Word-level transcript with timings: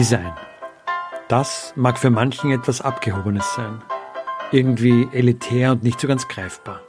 Design. 0.00 0.32
Das 1.28 1.74
mag 1.76 1.98
für 1.98 2.08
manchen 2.08 2.52
etwas 2.52 2.80
Abgehobenes 2.80 3.54
sein. 3.54 3.82
Irgendwie 4.50 5.06
elitär 5.12 5.72
und 5.72 5.82
nicht 5.82 6.00
so 6.00 6.08
ganz 6.08 6.26
greifbar. 6.26 6.80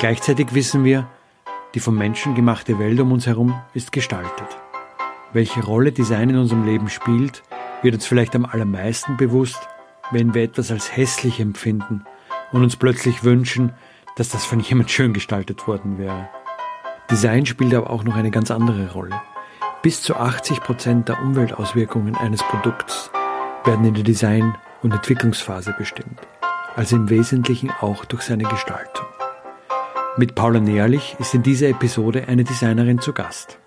Gleichzeitig 0.00 0.52
wissen 0.52 0.82
wir, 0.82 1.06
die 1.76 1.78
vom 1.78 1.96
Menschen 1.96 2.34
gemachte 2.34 2.80
Welt 2.80 2.98
um 2.98 3.12
uns 3.12 3.28
herum 3.28 3.54
ist 3.72 3.92
gestaltet. 3.92 4.48
Welche 5.32 5.62
Rolle 5.62 5.92
Design 5.92 6.30
in 6.30 6.38
unserem 6.38 6.66
Leben 6.66 6.88
spielt, 6.88 7.44
wird 7.82 7.94
uns 7.94 8.04
vielleicht 8.04 8.34
am 8.34 8.46
allermeisten 8.46 9.16
bewusst, 9.16 9.68
wenn 10.10 10.34
wir 10.34 10.42
etwas 10.42 10.72
als 10.72 10.96
hässlich 10.96 11.38
empfinden 11.38 12.04
und 12.50 12.64
uns 12.64 12.74
plötzlich 12.74 13.22
wünschen, 13.22 13.74
dass 14.16 14.28
das 14.28 14.44
von 14.44 14.58
jemand 14.58 14.90
schön 14.90 15.12
gestaltet 15.12 15.68
worden 15.68 15.98
wäre. 15.98 16.28
Design 17.08 17.46
spielt 17.46 17.72
aber 17.72 17.90
auch 17.90 18.02
noch 18.02 18.16
eine 18.16 18.32
ganz 18.32 18.50
andere 18.50 18.90
Rolle. 18.90 19.22
Bis 19.82 20.00
zu 20.00 20.14
80 20.14 20.60
Prozent 20.60 21.08
der 21.08 21.20
Umweltauswirkungen 21.20 22.14
eines 22.14 22.40
Produkts 22.44 23.10
werden 23.64 23.84
in 23.84 23.94
der 23.94 24.04
Design- 24.04 24.54
und 24.84 24.92
Entwicklungsphase 24.92 25.74
bestimmt, 25.76 26.20
also 26.76 26.94
im 26.94 27.10
Wesentlichen 27.10 27.72
auch 27.80 28.04
durch 28.04 28.22
seine 28.22 28.44
Gestaltung. 28.44 29.06
Mit 30.16 30.36
Paula 30.36 30.60
Nährlich 30.60 31.16
ist 31.18 31.34
in 31.34 31.42
dieser 31.42 31.68
Episode 31.68 32.28
eine 32.28 32.44
Designerin 32.44 33.00
zu 33.00 33.12
Gast. 33.12 33.58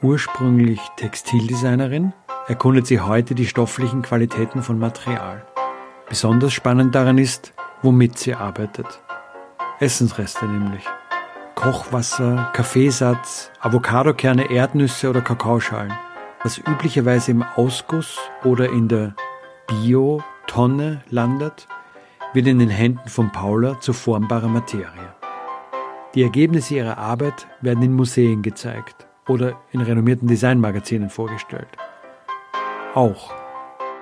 Ursprünglich 0.00 0.80
Textildesignerin, 0.96 2.14
erkundet 2.48 2.86
sie 2.86 3.00
heute 3.00 3.34
die 3.34 3.46
stofflichen 3.46 4.00
Qualitäten 4.00 4.62
von 4.62 4.78
Material. 4.78 5.44
Besonders 6.08 6.54
spannend 6.54 6.94
daran 6.94 7.18
ist, 7.18 7.52
womit 7.82 8.18
sie 8.18 8.34
arbeitet. 8.34 9.02
Essensreste 9.78 10.46
nämlich. 10.46 10.84
Kochwasser, 11.60 12.48
Kaffeesatz, 12.54 13.50
Avocadokerne, 13.60 14.50
Erdnüsse 14.50 15.10
oder 15.10 15.20
Kakaoschalen, 15.20 15.92
was 16.42 16.56
üblicherweise 16.56 17.32
im 17.32 17.42
Ausguss 17.42 18.18
oder 18.44 18.70
in 18.70 18.88
der 18.88 19.14
Bio-Tonne 19.66 21.02
landet, 21.10 21.68
wird 22.32 22.46
in 22.46 22.60
den 22.60 22.70
Händen 22.70 23.06
von 23.10 23.30
Paula 23.30 23.78
zu 23.78 23.92
formbarer 23.92 24.48
Materie. 24.48 25.14
Die 26.14 26.22
Ergebnisse 26.22 26.76
ihrer 26.76 26.96
Arbeit 26.96 27.46
werden 27.60 27.82
in 27.82 27.92
Museen 27.92 28.40
gezeigt 28.40 29.06
oder 29.28 29.60
in 29.70 29.82
renommierten 29.82 30.28
Designmagazinen 30.28 31.10
vorgestellt. 31.10 31.68
Auch. 32.94 33.34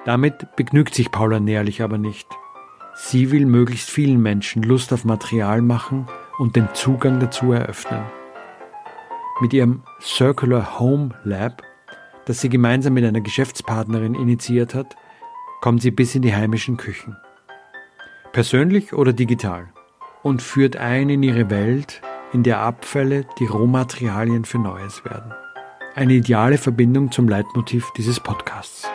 Damit 0.04 0.54
begnügt 0.54 0.94
sich 0.94 1.10
Paula 1.10 1.40
Nährlich 1.40 1.82
aber 1.82 1.98
nicht. 1.98 2.28
Sie 2.94 3.32
will 3.32 3.46
möglichst 3.46 3.90
vielen 3.90 4.22
Menschen 4.22 4.62
Lust 4.62 4.92
auf 4.92 5.04
Material 5.04 5.60
machen 5.60 6.06
und 6.38 6.56
den 6.56 6.68
Zugang 6.74 7.20
dazu 7.20 7.52
eröffnen. 7.52 8.04
Mit 9.40 9.52
ihrem 9.52 9.82
Circular 10.00 10.78
Home 10.78 11.10
Lab, 11.24 11.62
das 12.26 12.40
sie 12.40 12.48
gemeinsam 12.48 12.94
mit 12.94 13.04
einer 13.04 13.20
Geschäftspartnerin 13.20 14.14
initiiert 14.14 14.74
hat, 14.74 14.96
kommt 15.60 15.82
sie 15.82 15.90
bis 15.90 16.14
in 16.14 16.22
die 16.22 16.34
heimischen 16.34 16.76
Küchen. 16.76 17.16
Persönlich 18.32 18.92
oder 18.92 19.12
digital. 19.12 19.68
Und 20.22 20.42
führt 20.42 20.76
ein 20.76 21.08
in 21.10 21.22
ihre 21.22 21.50
Welt, 21.50 22.02
in 22.32 22.42
der 22.42 22.60
Abfälle 22.60 23.24
die 23.38 23.46
Rohmaterialien 23.46 24.44
für 24.44 24.58
Neues 24.58 25.04
werden. 25.04 25.32
Eine 25.94 26.14
ideale 26.14 26.58
Verbindung 26.58 27.10
zum 27.10 27.28
Leitmotiv 27.28 27.90
dieses 27.96 28.20
Podcasts. 28.20 28.88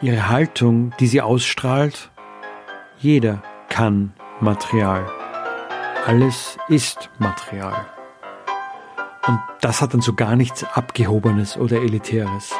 Ihre 0.00 0.28
Haltung, 0.28 0.92
die 1.00 1.06
sie 1.06 1.20
ausstrahlt, 1.20 2.10
jeder 2.98 3.42
kann 3.68 4.14
Material. 4.40 5.23
Alles 6.06 6.58
ist 6.68 7.08
Material. 7.18 7.86
Und 9.26 9.40
das 9.62 9.80
hat 9.80 9.94
dann 9.94 10.02
so 10.02 10.12
gar 10.12 10.36
nichts 10.36 10.62
Abgehobenes 10.62 11.56
oder 11.56 11.80
Elitäres, 11.80 12.52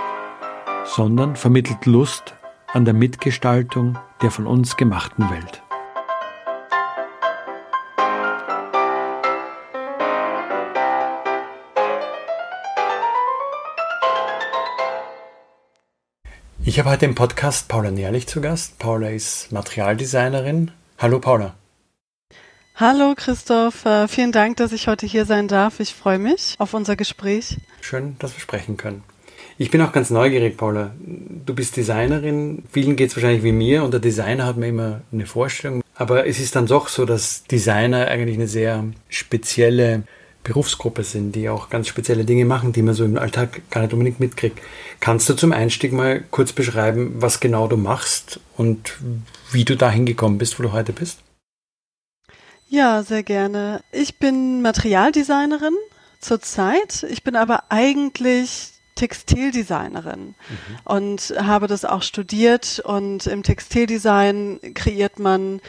sondern 0.87 1.37
vermittelt 1.37 1.85
Lust 1.85 2.35
an 2.73 2.87
der 2.87 2.95
Mitgestaltung 2.95 3.99
der 4.23 4.31
von 4.31 4.47
uns 4.47 4.79
gemachten 4.79 5.29
Welt. 5.29 5.63
Ich 16.65 16.79
habe 16.79 16.89
heute 16.89 17.05
im 17.05 17.15
Podcast 17.15 17.69
Paula 17.69 17.91
Nährlich 17.91 18.27
zu 18.27 18.41
Gast. 18.41 18.79
Paula 18.79 19.11
ist 19.11 19.53
Materialdesignerin. 19.53 20.71
Hallo 20.97 21.21
Paula. 21.21 21.55
Hallo 22.77 23.15
Christoph, 23.17 23.87
äh, 23.87 24.09
vielen 24.09 24.33
Dank, 24.33 24.57
dass 24.57 24.73
ich 24.73 24.89
heute 24.89 25.07
hier 25.07 25.27
sein 25.27 25.47
darf. 25.47 25.79
Ich 25.79 25.95
freue 25.95 26.19
mich 26.19 26.57
auf 26.59 26.75
unser 26.75 26.97
Gespräch. 26.97 27.59
Schön, 27.81 28.17
dass 28.19 28.35
wir 28.35 28.41
sprechen 28.41 28.77
können. 28.77 29.05
Ich 29.59 29.71
bin 29.71 29.81
auch 29.81 29.93
ganz 29.93 30.11
neugierig, 30.11 30.57
Paula. 30.57 30.91
Du 30.99 31.55
bist 31.55 31.77
Designerin. 31.77 32.65
Vielen 32.73 32.97
geht 32.97 33.11
es 33.11 33.17
wahrscheinlich 33.17 33.45
wie 33.45 33.53
mir 33.53 33.85
und 33.85 33.93
der 33.93 34.01
Designer 34.01 34.47
hat 34.47 34.57
mir 34.57 34.67
immer 34.67 35.03
eine 35.13 35.27
Vorstellung. 35.27 35.85
Aber 35.95 36.27
es 36.27 36.41
ist 36.41 36.57
dann 36.57 36.67
doch 36.67 36.89
so, 36.89 37.05
dass 37.05 37.45
Designer 37.45 38.09
eigentlich 38.09 38.35
eine 38.35 38.49
sehr 38.49 38.83
spezielle 39.09 40.03
Berufsgruppe 40.43 41.05
sind, 41.05 41.37
die 41.37 41.49
auch 41.49 41.71
ganz 41.71 41.87
spezielle 41.87 42.25
Dinge 42.25 42.45
machen, 42.45 42.73
die 42.73 42.83
man 42.83 42.95
so 42.95 43.05
im 43.05 43.17
Alltag 43.17 43.63
gar 43.71 43.83
nicht 43.83 43.93
unbedingt 43.93 44.19
mitkriegt. 44.19 44.59
Kannst 44.99 45.29
du 45.29 45.35
zum 45.35 45.53
Einstieg 45.53 45.93
mal 45.93 46.25
kurz 46.33 46.53
beschreiben, 46.53 47.15
was 47.19 47.39
genau 47.39 47.69
du 47.69 47.77
machst 47.77 48.41
und 48.57 48.99
wie 49.53 49.65
du 49.65 49.77
dahin 49.77 50.07
gekommen 50.07 50.39
bist, 50.39 50.59
wo 50.59 50.65
du 50.65 50.73
heute 50.73 50.93
bist? 50.93 51.24
Ja, 52.69 53.03
sehr 53.03 53.23
gerne. 53.23 53.83
Ich 53.93 54.19
bin 54.19 54.63
Materialdesignerin 54.63 55.75
zurzeit. 56.21 57.05
Ich 57.09 57.23
bin 57.23 57.37
aber 57.37 57.65
eigentlich 57.69 58.73
Textildesignerin 58.95 60.29
mhm. 60.29 60.35
und 60.85 61.35
habe 61.39 61.67
das 61.67 61.85
auch 61.85 62.03
studiert. 62.03 62.81
Und 62.85 63.27
im 63.27 63.43
Textildesign 63.43 64.61
kreiert 64.75 65.19
man 65.19 65.61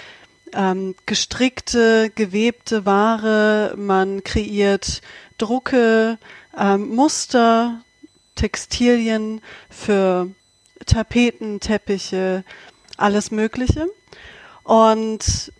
ähm, 0.54 0.96
gestrickte, 1.06 2.12
gewebte 2.14 2.86
Ware, 2.86 3.74
man 3.78 4.24
kreiert 4.24 5.02
Drucke, 5.38 6.18
ähm, 6.58 6.96
Muster, 6.96 7.82
Textilien 8.36 9.42
für 9.70 10.30
Tapeten, 10.86 11.60
Teppiche, 11.60 12.44
alles 12.98 13.32
Mögliche. 13.32 13.88
Und 14.64 15.52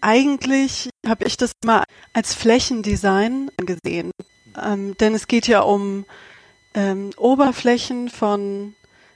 eigentlich 0.00 0.90
habe 1.06 1.24
ich 1.24 1.36
das 1.36 1.52
mal 1.64 1.84
als 2.12 2.34
Flächendesign 2.34 3.50
gesehen, 3.58 4.10
ähm, 4.62 4.96
denn 4.98 5.14
es 5.14 5.26
geht 5.28 5.46
ja 5.46 5.60
um 5.60 6.04
ähm, 6.74 7.10
Oberflächen 7.16 8.08
von 8.08 8.74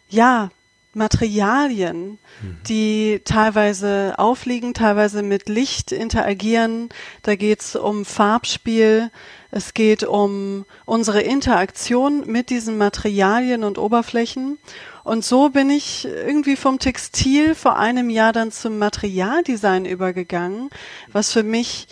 ja 0.09 0.51
Materialien, 0.95 2.19
mhm. 2.43 2.57
die 2.69 3.21
teilweise 3.25 4.15
aufliegen, 4.17 4.75
teilweise 4.75 5.23
mit 5.23 5.49
Licht 5.49 5.93
interagieren. 5.93 6.89
Da 7.23 7.35
geht 7.35 7.61
es 7.61 7.77
um 7.77 8.05
Farbspiel, 8.05 9.11
es 9.51 9.75
geht 9.75 10.05
um 10.05 10.65
unsere 10.85 11.21
Interaktion 11.21 12.25
mit 12.27 12.51
diesen 12.51 12.79
Materialien 12.79 13.65
und 13.65 13.79
Oberflächen. 13.79 14.59
Und 15.05 15.25
so 15.25 15.51
bin 15.51 15.69
ich 15.69 16.07
irgendwie 16.07 16.57
vom 16.57 16.79
Textil 16.79 17.55
vor 17.55 17.77
einem 17.77 18.09
Jahr 18.09 18.33
dann 18.33 18.51
zum 18.51 18.79
Materialdesign 18.79 19.85
übergegangen, 19.85 20.71
was 21.13 21.31
für 21.31 21.43
mich 21.43 21.87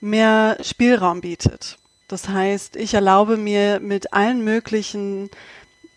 mehr 0.00 0.58
Spielraum 0.60 1.20
bietet. 1.20 1.78
Das 2.08 2.28
heißt, 2.28 2.76
ich 2.76 2.94
erlaube 2.94 3.36
mir 3.36 3.80
mit 3.80 4.12
allen 4.12 4.42
möglichen, 4.42 5.30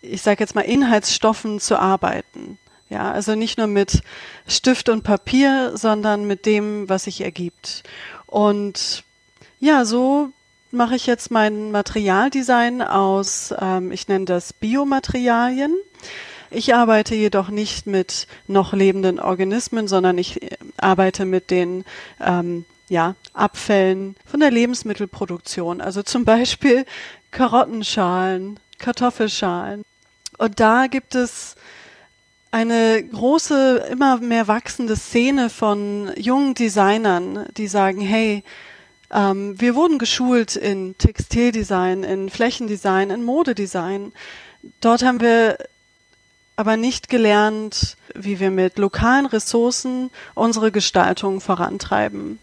ich 0.02 0.22
sage 0.22 0.40
jetzt 0.40 0.54
mal, 0.54 0.62
Inhaltsstoffen 0.62 1.58
zu 1.58 1.78
arbeiten. 1.78 2.58
Ja, 2.90 3.10
also 3.10 3.34
nicht 3.34 3.58
nur 3.58 3.66
mit 3.66 4.02
Stift 4.46 4.88
und 4.88 5.02
Papier, 5.02 5.72
sondern 5.74 6.26
mit 6.26 6.46
dem, 6.46 6.88
was 6.88 7.04
sich 7.04 7.22
ergibt. 7.22 7.82
Und 8.26 9.04
ja, 9.58 9.84
so 9.84 10.28
mache 10.70 10.94
ich 10.94 11.06
jetzt 11.06 11.30
mein 11.30 11.70
Materialdesign 11.72 12.82
aus, 12.82 13.54
ähm, 13.58 13.92
ich 13.92 14.08
nenne 14.08 14.26
das 14.26 14.52
Biomaterialien. 14.52 15.74
Ich 16.54 16.74
arbeite 16.74 17.14
jedoch 17.14 17.48
nicht 17.48 17.86
mit 17.86 18.26
noch 18.46 18.74
lebenden 18.74 19.18
Organismen, 19.18 19.88
sondern 19.88 20.18
ich 20.18 20.42
äh, 20.42 20.56
arbeite 20.76 21.24
mit 21.24 21.50
den 21.50 21.84
ähm, 22.20 22.66
ja, 22.88 23.14
Abfällen 23.32 24.16
von 24.26 24.40
der 24.40 24.50
Lebensmittelproduktion. 24.50 25.80
Also 25.80 26.02
zum 26.02 26.26
Beispiel 26.26 26.84
Karottenschalen, 27.30 28.60
Kartoffelschalen. 28.78 29.82
Und 30.36 30.60
da 30.60 30.88
gibt 30.88 31.14
es 31.14 31.54
eine 32.50 33.02
große, 33.02 33.88
immer 33.90 34.18
mehr 34.18 34.46
wachsende 34.46 34.96
Szene 34.96 35.48
von 35.48 36.12
jungen 36.16 36.52
Designern, 36.52 37.46
die 37.56 37.66
sagen, 37.66 38.02
hey, 38.02 38.44
ähm, 39.10 39.58
wir 39.58 39.74
wurden 39.74 39.98
geschult 39.98 40.56
in 40.56 40.98
Textildesign, 40.98 42.04
in 42.04 42.28
Flächendesign, 42.28 43.08
in 43.08 43.24
Modedesign. 43.24 44.12
Dort 44.82 45.02
haben 45.02 45.20
wir 45.22 45.56
aber 46.56 46.76
nicht 46.76 47.08
gelernt, 47.08 47.96
wie 48.14 48.40
wir 48.40 48.50
mit 48.50 48.78
lokalen 48.78 49.26
Ressourcen 49.26 50.10
unsere 50.34 50.70
Gestaltung 50.70 51.40
vorantreiben. 51.40 52.38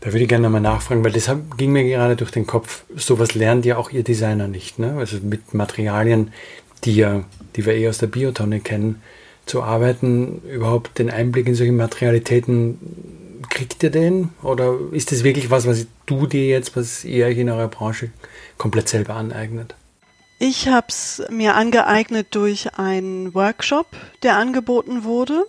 Da 0.00 0.08
würde 0.08 0.20
ich 0.20 0.28
gerne 0.28 0.44
nochmal 0.44 0.60
nachfragen, 0.60 1.04
weil 1.04 1.12
das 1.12 1.30
ging 1.56 1.72
mir 1.72 1.84
gerade 1.84 2.16
durch 2.16 2.30
den 2.30 2.46
Kopf. 2.46 2.84
Sowas 2.96 3.34
lernt 3.34 3.64
ja 3.64 3.76
auch 3.76 3.90
ihr 3.90 4.02
Designer 4.02 4.48
nicht, 4.48 4.78
ne? 4.78 4.96
Also 4.98 5.18
mit 5.22 5.54
Materialien, 5.54 6.32
die 6.84 6.96
ja, 6.96 7.22
die 7.54 7.64
wir 7.64 7.74
eh 7.74 7.88
aus 7.88 7.98
der 7.98 8.08
Biotonne 8.08 8.60
kennen, 8.60 9.00
zu 9.46 9.62
arbeiten, 9.62 10.42
überhaupt 10.42 10.98
den 10.98 11.10
Einblick 11.10 11.46
in 11.46 11.54
solche 11.54 11.72
Materialitäten, 11.72 12.78
kriegt 13.48 13.82
ihr 13.82 13.90
den? 13.90 14.30
Oder 14.42 14.76
ist 14.92 15.12
das 15.12 15.24
wirklich 15.24 15.50
was, 15.50 15.66
was 15.66 15.86
du 16.06 16.26
dir 16.26 16.46
jetzt, 16.46 16.76
was 16.76 17.04
ihr 17.04 17.26
euch 17.26 17.38
in 17.38 17.50
eurer 17.50 17.68
Branche 17.68 18.10
komplett 18.58 18.88
selber 18.88 19.14
aneignet? 19.14 19.74
Ich 20.44 20.66
habe 20.66 20.88
es 20.88 21.22
mir 21.30 21.54
angeeignet 21.54 22.34
durch 22.34 22.76
einen 22.76 23.32
Workshop, 23.32 23.86
der 24.24 24.38
angeboten 24.38 25.04
wurde. 25.04 25.46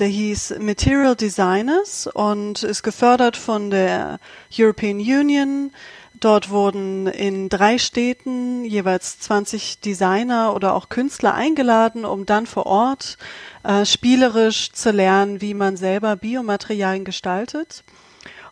Der 0.00 0.08
hieß 0.08 0.56
Material 0.58 1.14
Designers 1.14 2.08
und 2.08 2.64
ist 2.64 2.82
gefördert 2.82 3.36
von 3.36 3.70
der 3.70 4.18
European 4.52 4.96
Union. 4.96 5.70
Dort 6.18 6.50
wurden 6.50 7.06
in 7.06 7.48
drei 7.48 7.78
Städten 7.78 8.64
jeweils 8.64 9.20
20 9.20 9.78
Designer 9.78 10.56
oder 10.56 10.74
auch 10.74 10.88
Künstler 10.88 11.34
eingeladen, 11.34 12.04
um 12.04 12.26
dann 12.26 12.46
vor 12.46 12.66
Ort 12.66 13.18
äh, 13.62 13.84
spielerisch 13.86 14.72
zu 14.72 14.90
lernen, 14.90 15.40
wie 15.40 15.54
man 15.54 15.76
selber 15.76 16.16
Biomaterialien 16.16 17.04
gestaltet. 17.04 17.84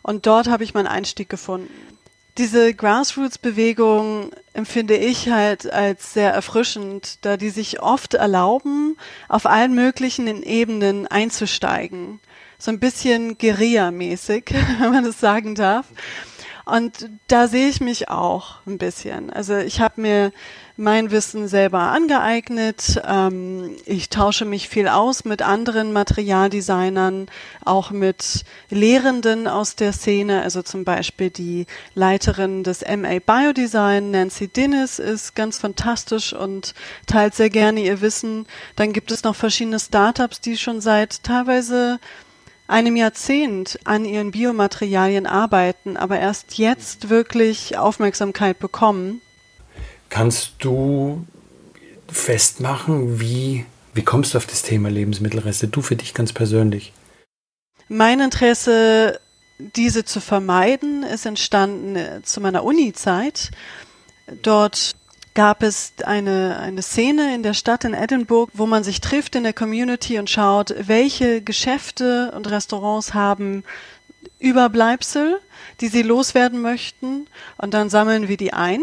Und 0.03 0.25
dort 0.25 0.47
habe 0.47 0.63
ich 0.63 0.73
meinen 0.73 0.87
Einstieg 0.87 1.27
gefunden 1.27 1.94
diese 2.37 2.73
Grassroots-Bewegung 2.73 4.31
empfinde 4.53 4.97
ich 4.97 5.29
halt 5.29 5.71
als 5.71 6.13
sehr 6.13 6.33
erfrischend, 6.33 7.19
da 7.21 7.37
die 7.37 7.49
sich 7.49 7.81
oft 7.81 8.13
erlauben, 8.13 8.97
auf 9.29 9.45
allen 9.45 9.73
möglichen 9.73 10.43
Ebenen 10.43 11.07
einzusteigen. 11.07 12.19
So 12.57 12.71
ein 12.71 12.79
bisschen 12.79 13.37
Guerilla-mäßig, 13.37 14.53
wenn 14.79 14.91
man 14.91 15.03
das 15.03 15.19
sagen 15.19 15.55
darf. 15.55 15.85
Und 16.65 17.09
da 17.27 17.47
sehe 17.47 17.69
ich 17.69 17.79
mich 17.79 18.09
auch 18.09 18.55
ein 18.65 18.79
bisschen. 18.79 19.29
Also 19.29 19.55
ich 19.57 19.79
habe 19.79 20.01
mir 20.01 20.31
mein 20.77 21.11
Wissen 21.11 21.47
selber 21.47 21.79
angeeignet. 21.79 23.01
Ähm, 23.07 23.77
ich 23.85 24.09
tausche 24.09 24.45
mich 24.45 24.67
viel 24.67 24.87
aus 24.87 25.23
mit 25.23 25.41
anderen 25.41 25.93
Materialdesignern, 25.93 27.27
auch 27.63 27.91
mit 27.91 28.43
Lehrenden 28.69 29.47
aus 29.47 29.75
der 29.75 29.93
Szene. 29.93 30.41
Also 30.41 30.61
zum 30.61 30.83
Beispiel 30.83 31.29
die 31.29 31.65
Leiterin 31.93 32.63
des 32.63 32.81
MA 32.81 33.19
Biodesign, 33.19 34.11
Nancy 34.11 34.47
Dinnis, 34.47 34.99
ist 34.99 35.35
ganz 35.35 35.59
fantastisch 35.59 36.33
und 36.33 36.73
teilt 37.07 37.35
sehr 37.35 37.49
gerne 37.49 37.81
ihr 37.81 38.01
Wissen. 38.01 38.45
Dann 38.75 38.91
gibt 38.91 39.11
es 39.11 39.23
noch 39.23 39.35
verschiedene 39.35 39.79
Startups, 39.79 40.41
die 40.41 40.57
schon 40.57 40.81
seit 40.81 41.23
teilweise 41.23 41.99
einem 42.67 42.95
Jahrzehnt 42.95 43.79
an 43.83 44.05
ihren 44.05 44.31
Biomaterialien 44.31 45.27
arbeiten, 45.27 45.97
aber 45.97 46.19
erst 46.19 46.57
jetzt 46.57 47.09
wirklich 47.09 47.77
Aufmerksamkeit 47.77 48.59
bekommen. 48.59 49.21
Kannst 50.15 50.53
du 50.59 51.25
festmachen, 52.07 53.19
wie, 53.19 53.65
wie 53.93 54.05
kommst 54.05 54.33
du 54.33 54.37
auf 54.37 54.45
das 54.45 54.61
Thema 54.61 54.89
Lebensmittelreste, 54.89 55.67
du 55.67 55.81
für 55.81 55.97
dich 55.97 56.13
ganz 56.13 56.31
persönlich? 56.31 56.93
Mein 57.89 58.21
Interesse, 58.21 59.19
diese 59.57 60.05
zu 60.05 60.21
vermeiden, 60.21 61.03
ist 61.03 61.25
entstanden 61.25 61.97
äh, 61.97 62.21
zu 62.23 62.39
meiner 62.39 62.63
Uni-Zeit. 62.63 63.51
Dort 64.41 64.95
gab 65.33 65.61
es 65.63 65.91
eine, 66.05 66.59
eine 66.59 66.81
Szene 66.81 67.35
in 67.35 67.43
der 67.43 67.53
Stadt 67.53 67.83
in 67.83 67.93
Edinburgh, 67.93 68.49
wo 68.55 68.65
man 68.67 68.85
sich 68.85 69.01
trifft 69.01 69.35
in 69.35 69.43
der 69.43 69.51
Community 69.51 70.17
und 70.17 70.29
schaut, 70.29 70.73
welche 70.79 71.41
Geschäfte 71.41 72.31
und 72.33 72.49
Restaurants 72.49 73.13
haben 73.13 73.65
Überbleibsel, 74.39 75.41
die 75.81 75.89
sie 75.89 76.03
loswerden 76.03 76.61
möchten. 76.61 77.27
Und 77.57 77.73
dann 77.73 77.89
sammeln 77.89 78.29
wir 78.29 78.37
die 78.37 78.53
ein, 78.53 78.81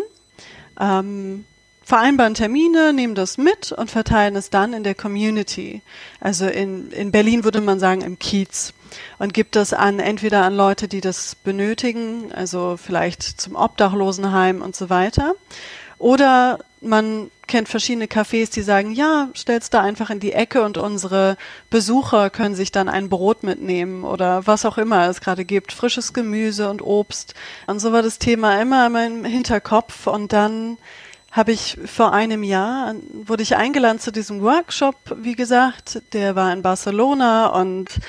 ähm, 0.83 1.45
vereinbaren 1.85 2.35
Termine, 2.35 2.93
nehmen 2.93 3.15
das 3.15 3.39
mit 3.39 3.73
und 3.73 3.91
verteilen 3.91 4.37
es 4.37 4.51
dann 4.51 4.73
in 4.73 4.85
der 4.85 4.95
Community. 4.95 5.83
Also 6.21 6.47
in, 6.47 6.91
in 6.93 7.13
Berlin 7.13 7.45
würde 7.45 7.61
man 7.61 7.79
sagen 7.79 8.03
im 8.03 8.19
Kiez 8.19 8.73
und 9.19 9.35
gibt 9.35 9.57
das 9.57 9.73
an 9.73 9.99
entweder 9.99 10.43
an 10.43 10.55
Leute, 10.55 10.89
die 10.89 11.01
das 11.01 11.35
benötigen, 11.35 12.33
also 12.33 12.77
vielleicht 12.77 13.23
zum 13.23 13.57
Obdachlosenheim 13.57 14.63
und 14.63 14.77
so 14.77 14.91
weiter, 14.91 15.35
oder 15.99 16.59
man 16.81 17.31
kennt 17.53 17.69
verschiedene 17.69 18.07
Cafés, 18.07 18.51
die 18.51 18.63
sagen, 18.63 18.93
ja, 18.93 19.29
stell's 19.35 19.69
da 19.69 19.83
einfach 19.83 20.09
in 20.09 20.21
die 20.21 20.33
Ecke 20.33 20.63
und 20.63 20.79
unsere 20.79 21.37
Besucher 21.69 22.31
können 22.31 22.55
sich 22.55 22.73
dann 22.73 22.89
ein 22.89 23.11
Brot 23.11 23.43
mitnehmen 23.43 24.05
oder 24.05 24.47
was 24.47 24.65
auch 24.65 24.79
immer 24.79 25.07
es 25.11 25.21
gerade 25.21 25.45
gibt, 25.45 25.71
frisches 25.71 26.15
Gemüse 26.15 26.71
und 26.71 26.81
Obst. 26.81 27.35
Und 27.67 27.79
so 27.79 27.93
war 27.93 28.01
das 28.01 28.19
Thema 28.19 28.59
immer 28.63 28.87
in 28.87 28.93
meinem 28.93 29.25
Hinterkopf 29.27 30.07
und 30.07 30.33
dann 30.33 30.79
habe 31.31 31.53
ich 31.53 31.77
vor 31.85 32.15
einem 32.15 32.43
Jahr, 32.43 32.95
wurde 33.13 33.43
ich 33.43 33.55
eingeladen 33.55 34.01
zu 34.01 34.13
diesem 34.13 34.41
Workshop, 34.41 34.97
wie 35.19 35.35
gesagt, 35.35 36.01
der 36.15 36.35
war 36.35 36.55
in 36.55 36.63
Barcelona 36.63 37.49
und 37.49 38.01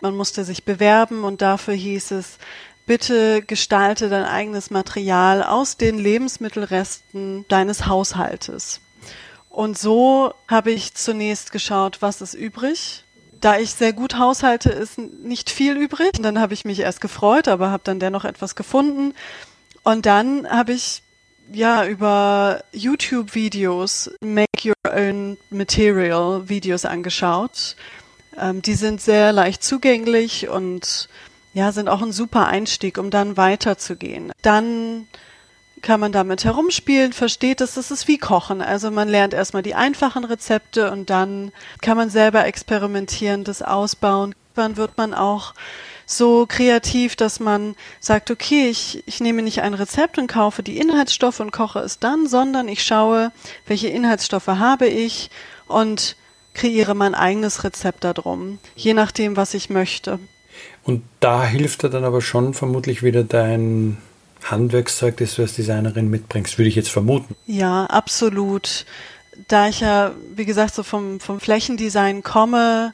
man 0.00 0.14
musste 0.14 0.44
sich 0.44 0.62
bewerben 0.62 1.24
und 1.24 1.42
dafür 1.42 1.74
hieß 1.74 2.12
es, 2.12 2.38
bitte 2.86 3.42
gestalte 3.42 4.08
dein 4.08 4.26
eigenes 4.26 4.70
Material 4.70 5.42
aus 5.42 5.76
den 5.76 5.98
Lebensmittelresten 5.98 7.46
deines 7.48 7.86
Haushaltes. 7.86 8.81
Und 9.52 9.78
so 9.78 10.32
habe 10.48 10.70
ich 10.70 10.94
zunächst 10.94 11.52
geschaut, 11.52 12.00
was 12.00 12.22
ist 12.22 12.32
übrig. 12.32 13.04
Da 13.38 13.58
ich 13.58 13.72
sehr 13.72 13.92
gut 13.92 14.16
haushalte, 14.16 14.70
ist 14.70 14.96
nicht 14.96 15.50
viel 15.50 15.76
übrig. 15.76 16.12
Und 16.16 16.22
dann 16.22 16.40
habe 16.40 16.54
ich 16.54 16.64
mich 16.64 16.80
erst 16.80 17.02
gefreut, 17.02 17.48
aber 17.48 17.70
habe 17.70 17.82
dann 17.84 18.00
dennoch 18.00 18.24
etwas 18.24 18.54
gefunden. 18.56 19.12
Und 19.82 20.06
dann 20.06 20.48
habe 20.48 20.72
ich 20.72 21.02
ja 21.52 21.86
über 21.86 22.64
YouTube-Videos 22.72 24.12
Make 24.22 24.68
Your 24.68 24.74
Own 24.90 25.36
Material 25.50 26.48
Videos 26.48 26.86
angeschaut. 26.86 27.76
Ähm, 28.40 28.62
die 28.62 28.74
sind 28.74 29.02
sehr 29.02 29.32
leicht 29.32 29.62
zugänglich 29.62 30.48
und 30.48 31.10
ja, 31.52 31.72
sind 31.72 31.90
auch 31.90 32.00
ein 32.00 32.12
super 32.12 32.46
Einstieg, 32.46 32.96
um 32.96 33.10
dann 33.10 33.36
weiterzugehen. 33.36 34.32
Dann 34.40 35.08
kann 35.82 36.00
man 36.00 36.12
damit 36.12 36.44
herumspielen, 36.44 37.12
versteht 37.12 37.60
es, 37.60 37.74
das 37.74 37.90
ist 37.90 38.08
wie 38.08 38.18
Kochen. 38.18 38.62
Also 38.62 38.90
man 38.90 39.08
lernt 39.08 39.34
erstmal 39.34 39.62
die 39.62 39.74
einfachen 39.74 40.24
Rezepte 40.24 40.90
und 40.90 41.10
dann 41.10 41.52
kann 41.80 41.96
man 41.96 42.08
selber 42.08 42.46
experimentieren, 42.46 43.44
das 43.44 43.62
ausbauen. 43.62 44.34
Dann 44.54 44.76
wird 44.76 44.96
man 44.96 45.12
auch 45.12 45.54
so 46.06 46.46
kreativ, 46.46 47.16
dass 47.16 47.40
man 47.40 47.74
sagt, 48.00 48.30
okay, 48.30 48.68
ich, 48.68 49.02
ich 49.06 49.20
nehme 49.20 49.42
nicht 49.42 49.62
ein 49.62 49.74
Rezept 49.74 50.18
und 50.18 50.26
kaufe 50.26 50.62
die 50.62 50.78
Inhaltsstoffe 50.78 51.40
und 51.40 51.52
koche 51.52 51.80
es 51.80 51.98
dann, 51.98 52.26
sondern 52.26 52.68
ich 52.68 52.84
schaue, 52.84 53.32
welche 53.66 53.88
Inhaltsstoffe 53.88 54.46
habe 54.46 54.86
ich 54.86 55.30
und 55.66 56.16
kreiere 56.54 56.94
mein 56.94 57.14
eigenes 57.14 57.64
Rezept 57.64 58.04
darum, 58.04 58.58
je 58.76 58.94
nachdem, 58.94 59.36
was 59.36 59.54
ich 59.54 59.70
möchte. 59.70 60.18
Und 60.84 61.02
da 61.20 61.44
hilft 61.44 61.82
dir 61.82 61.90
dann 61.90 62.04
aber 62.04 62.20
schon 62.20 62.54
vermutlich 62.54 63.02
wieder 63.02 63.24
dein 63.24 63.96
Handwerkszeug, 64.50 65.16
das 65.16 65.34
du 65.34 65.42
als 65.42 65.54
Designerin 65.54 66.08
mitbringst, 66.08 66.58
würde 66.58 66.68
ich 66.68 66.74
jetzt 66.74 66.90
vermuten. 66.90 67.34
Ja, 67.46 67.86
absolut. 67.86 68.86
Da 69.48 69.68
ich 69.68 69.80
ja, 69.80 70.12
wie 70.34 70.44
gesagt, 70.44 70.74
so 70.74 70.82
vom, 70.82 71.20
vom 71.20 71.40
Flächendesign 71.40 72.22
komme, 72.22 72.92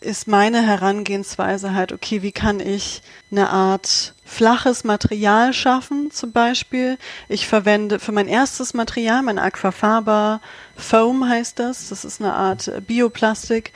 ist 0.00 0.28
meine 0.28 0.64
Herangehensweise 0.64 1.74
halt, 1.74 1.92
okay, 1.92 2.22
wie 2.22 2.32
kann 2.32 2.60
ich 2.60 3.02
eine 3.30 3.50
Art 3.50 4.14
flaches 4.24 4.84
Material 4.84 5.52
schaffen, 5.52 6.10
zum 6.12 6.32
Beispiel. 6.32 6.98
Ich 7.28 7.48
verwende 7.48 7.98
für 7.98 8.12
mein 8.12 8.28
erstes 8.28 8.74
Material, 8.74 9.22
mein 9.22 9.38
Aquafaber 9.38 10.40
Foam 10.76 11.28
heißt 11.28 11.58
das, 11.58 11.88
das 11.88 12.04
ist 12.04 12.20
eine 12.20 12.34
Art 12.34 12.70
Bioplastik. 12.86 13.72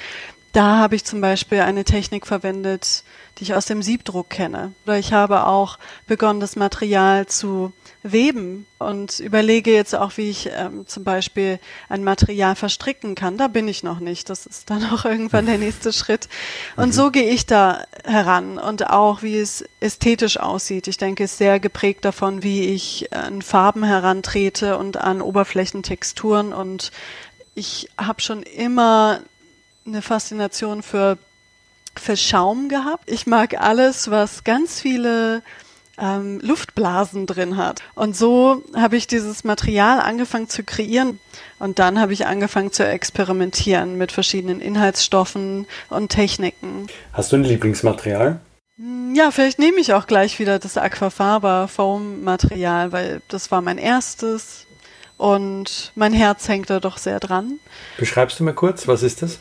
Da 0.53 0.77
habe 0.77 0.95
ich 0.95 1.05
zum 1.05 1.21
Beispiel 1.21 1.61
eine 1.61 1.85
Technik 1.85 2.27
verwendet, 2.27 3.03
die 3.39 3.45
ich 3.45 3.55
aus 3.55 3.67
dem 3.67 3.83
Siebdruck 3.83 4.29
kenne. 4.31 4.73
Oder 4.85 4.99
ich 4.99 5.13
habe 5.13 5.47
auch 5.47 5.79
begonnen, 6.07 6.41
das 6.41 6.57
Material 6.57 7.27
zu 7.27 7.73
weben 8.03 8.67
und 8.79 9.21
überlege 9.21 9.73
jetzt 9.73 9.95
auch, 9.95 10.17
wie 10.17 10.29
ich 10.29 10.51
ähm, 10.53 10.87
zum 10.87 11.05
Beispiel 11.05 11.61
ein 11.89 12.03
Material 12.03 12.57
verstricken 12.57 13.15
kann. 13.15 13.39
Da 13.39 13.49
bin 13.49 13.69
ich 13.69 13.83
noch 13.83 14.01
nicht. 14.01 14.29
Das 14.29 14.47
ist 14.47 14.71
dann 14.71 14.85
auch 14.91 15.05
irgendwann 15.07 15.47
der 15.47 15.59
nächste 15.59 15.93
Schritt. 15.93 16.29
Und 16.77 16.89
mhm. 16.89 16.93
so 16.93 17.11
gehe 17.11 17.31
ich 17.31 17.47
da 17.47 17.85
heran 18.05 18.59
und 18.59 18.91
auch, 18.91 19.23
wie 19.23 19.39
es 19.39 19.65
ästhetisch 19.81 20.39
aussieht. 20.39 20.89
Ich 20.89 20.97
denke, 20.97 21.25
es 21.25 21.33
ist 21.33 21.39
sehr 21.39 21.61
geprägt 21.61 22.05
davon, 22.05 22.43
wie 22.43 22.67
ich 22.67 23.13
an 23.13 23.41
Farben 23.43 23.85
herantrete 23.85 24.77
und 24.79 24.97
an 24.97 25.23
Oberflächentexturen. 25.23 26.53
Und 26.53 26.91
ich 27.55 27.89
habe 27.99 28.21
schon 28.21 28.43
immer 28.43 29.21
eine 29.87 30.03
Faszination 30.03 30.83
für 30.83 31.19
für 31.99 32.17
Schaum 32.17 32.69
gehabt. 32.69 33.11
Ich 33.11 33.27
mag 33.27 33.61
alles, 33.61 34.11
was 34.11 34.45
ganz 34.45 34.81
viele 34.81 35.43
ähm, 35.99 36.41
Luftblasen 36.43 37.27
drin 37.27 37.57
hat. 37.57 37.83
Und 37.95 38.17
so 38.17 38.63
habe 38.75 38.97
ich 38.97 39.07
dieses 39.07 39.45
Material 39.45 40.01
angefangen 40.01 40.49
zu 40.49 40.65
kreieren. 40.65 41.21
Und 41.59 41.79
dann 41.79 42.01
habe 42.01 42.13
ich 42.13 42.27
angefangen 42.27 42.73
zu 42.73 42.87
experimentieren 42.87 43.97
mit 43.99 44.13
verschiedenen 44.13 44.61
Inhaltsstoffen 44.61 45.67
und 45.91 46.09
Techniken. 46.11 46.89
Hast 47.13 47.33
du 47.33 47.37
ein 47.37 47.45
Lieblingsmaterial? 47.45 48.41
Hm, 48.77 49.15
ja, 49.15 49.31
vielleicht 49.31 49.59
nehme 49.59 49.79
ich 49.79 49.93
auch 49.93 50.07
gleich 50.07 50.39
wieder 50.39 50.59
das 50.59 50.77
Aquafaba 50.77 51.67
Foam 51.69 52.25
Material, 52.25 52.93
weil 52.93 53.23
das 53.29 53.51
war 53.51 53.61
mein 53.61 53.79
erstes 53.79 54.67
und 55.19 55.93
mein 55.95 56.13
Herz 56.13 56.49
hängt 56.49 56.69
da 56.69 56.81
doch 56.81 56.99
sehr 56.99 57.21
dran. 57.21 57.61
Beschreibst 57.99 58.41
du 58.41 58.45
mir 58.45 58.55
kurz, 58.55 58.89
was 58.89 59.05
ist 59.05 59.23
das? 59.23 59.39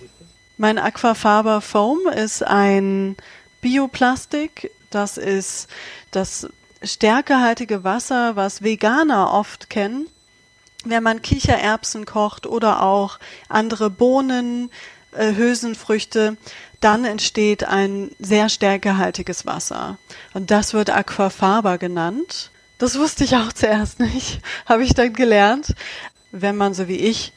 Mein 0.62 0.78
Aquafaber 0.78 1.60
Foam 1.60 2.06
ist 2.06 2.44
ein 2.44 3.18
Bioplastik. 3.62 4.70
Das 4.92 5.18
ist 5.18 5.68
das 6.12 6.50
stärkehaltige 6.84 7.84
Wasser, 7.84 8.36
was 8.36 8.62
Veganer 8.62 9.34
oft 9.34 9.72
kennen. 9.72 10.06
Wenn 10.86 11.02
man 11.02 11.24
Kichererbsen 11.24 12.06
kocht 12.06 12.46
oder 12.46 12.84
auch 12.84 13.18
andere 13.50 13.90
Bohnen, 13.90 14.70
äh, 15.14 15.34
Hülsenfrüchte, 15.34 16.38
dann 16.80 17.06
entsteht 17.06 17.64
ein 17.64 18.12
sehr 18.20 18.48
stärkehaltiges 18.48 19.48
Wasser. 19.48 19.98
Und 20.36 20.52
das 20.52 20.76
wird 20.76 20.92
Aquafaba 20.92 21.78
genannt. 21.78 22.52
Das 22.78 23.00
wusste 23.00 23.24
ich 23.24 23.36
auch 23.36 23.52
zuerst 23.56 24.00
nicht, 24.00 24.42
habe 24.68 24.84
ich 24.84 24.94
dann 24.94 25.14
gelernt. 25.14 25.74
Wenn 26.32 26.56
man 26.56 26.76
so 26.76 26.88
wie 26.88 26.98
ich 26.98 27.34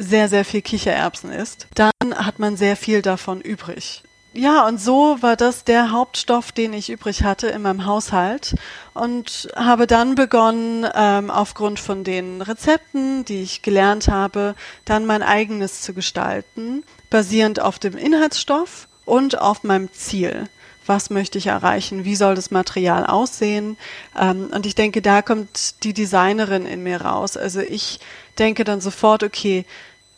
sehr, 0.00 0.28
sehr 0.28 0.44
viel 0.44 0.62
Kichererbsen 0.62 1.30
isst, 1.30 1.68
dann 1.74 1.92
hat 2.14 2.38
man 2.38 2.56
sehr 2.56 2.76
viel 2.76 3.02
davon 3.02 3.40
übrig. 3.40 4.02
Ja, 4.32 4.66
und 4.68 4.80
so 4.80 5.16
war 5.22 5.34
das 5.34 5.64
der 5.64 5.90
Hauptstoff, 5.90 6.52
den 6.52 6.72
ich 6.72 6.88
übrig 6.88 7.24
hatte 7.24 7.48
in 7.48 7.62
meinem 7.62 7.84
Haushalt 7.84 8.54
und 8.94 9.48
habe 9.56 9.88
dann 9.88 10.14
begonnen, 10.14 10.86
ähm, 10.94 11.30
aufgrund 11.30 11.80
von 11.80 12.04
den 12.04 12.40
Rezepten, 12.40 13.24
die 13.24 13.42
ich 13.42 13.62
gelernt 13.62 14.06
habe, 14.06 14.54
dann 14.84 15.04
mein 15.04 15.24
eigenes 15.24 15.82
zu 15.82 15.94
gestalten, 15.94 16.84
basierend 17.10 17.60
auf 17.60 17.80
dem 17.80 17.96
Inhaltsstoff 17.96 18.86
und 19.04 19.36
auf 19.40 19.64
meinem 19.64 19.92
Ziel. 19.92 20.48
Was 20.86 21.10
möchte 21.10 21.36
ich 21.38 21.48
erreichen? 21.48 22.04
Wie 22.04 22.16
soll 22.16 22.36
das 22.36 22.52
Material 22.52 23.06
aussehen? 23.06 23.76
Ähm, 24.18 24.50
und 24.54 24.64
ich 24.64 24.76
denke, 24.76 25.02
da 25.02 25.22
kommt 25.22 25.82
die 25.82 25.92
Designerin 25.92 26.66
in 26.66 26.84
mir 26.84 27.00
raus. 27.02 27.36
Also 27.36 27.60
ich 27.60 27.98
denke 28.38 28.62
dann 28.62 28.80
sofort, 28.80 29.24
okay, 29.24 29.64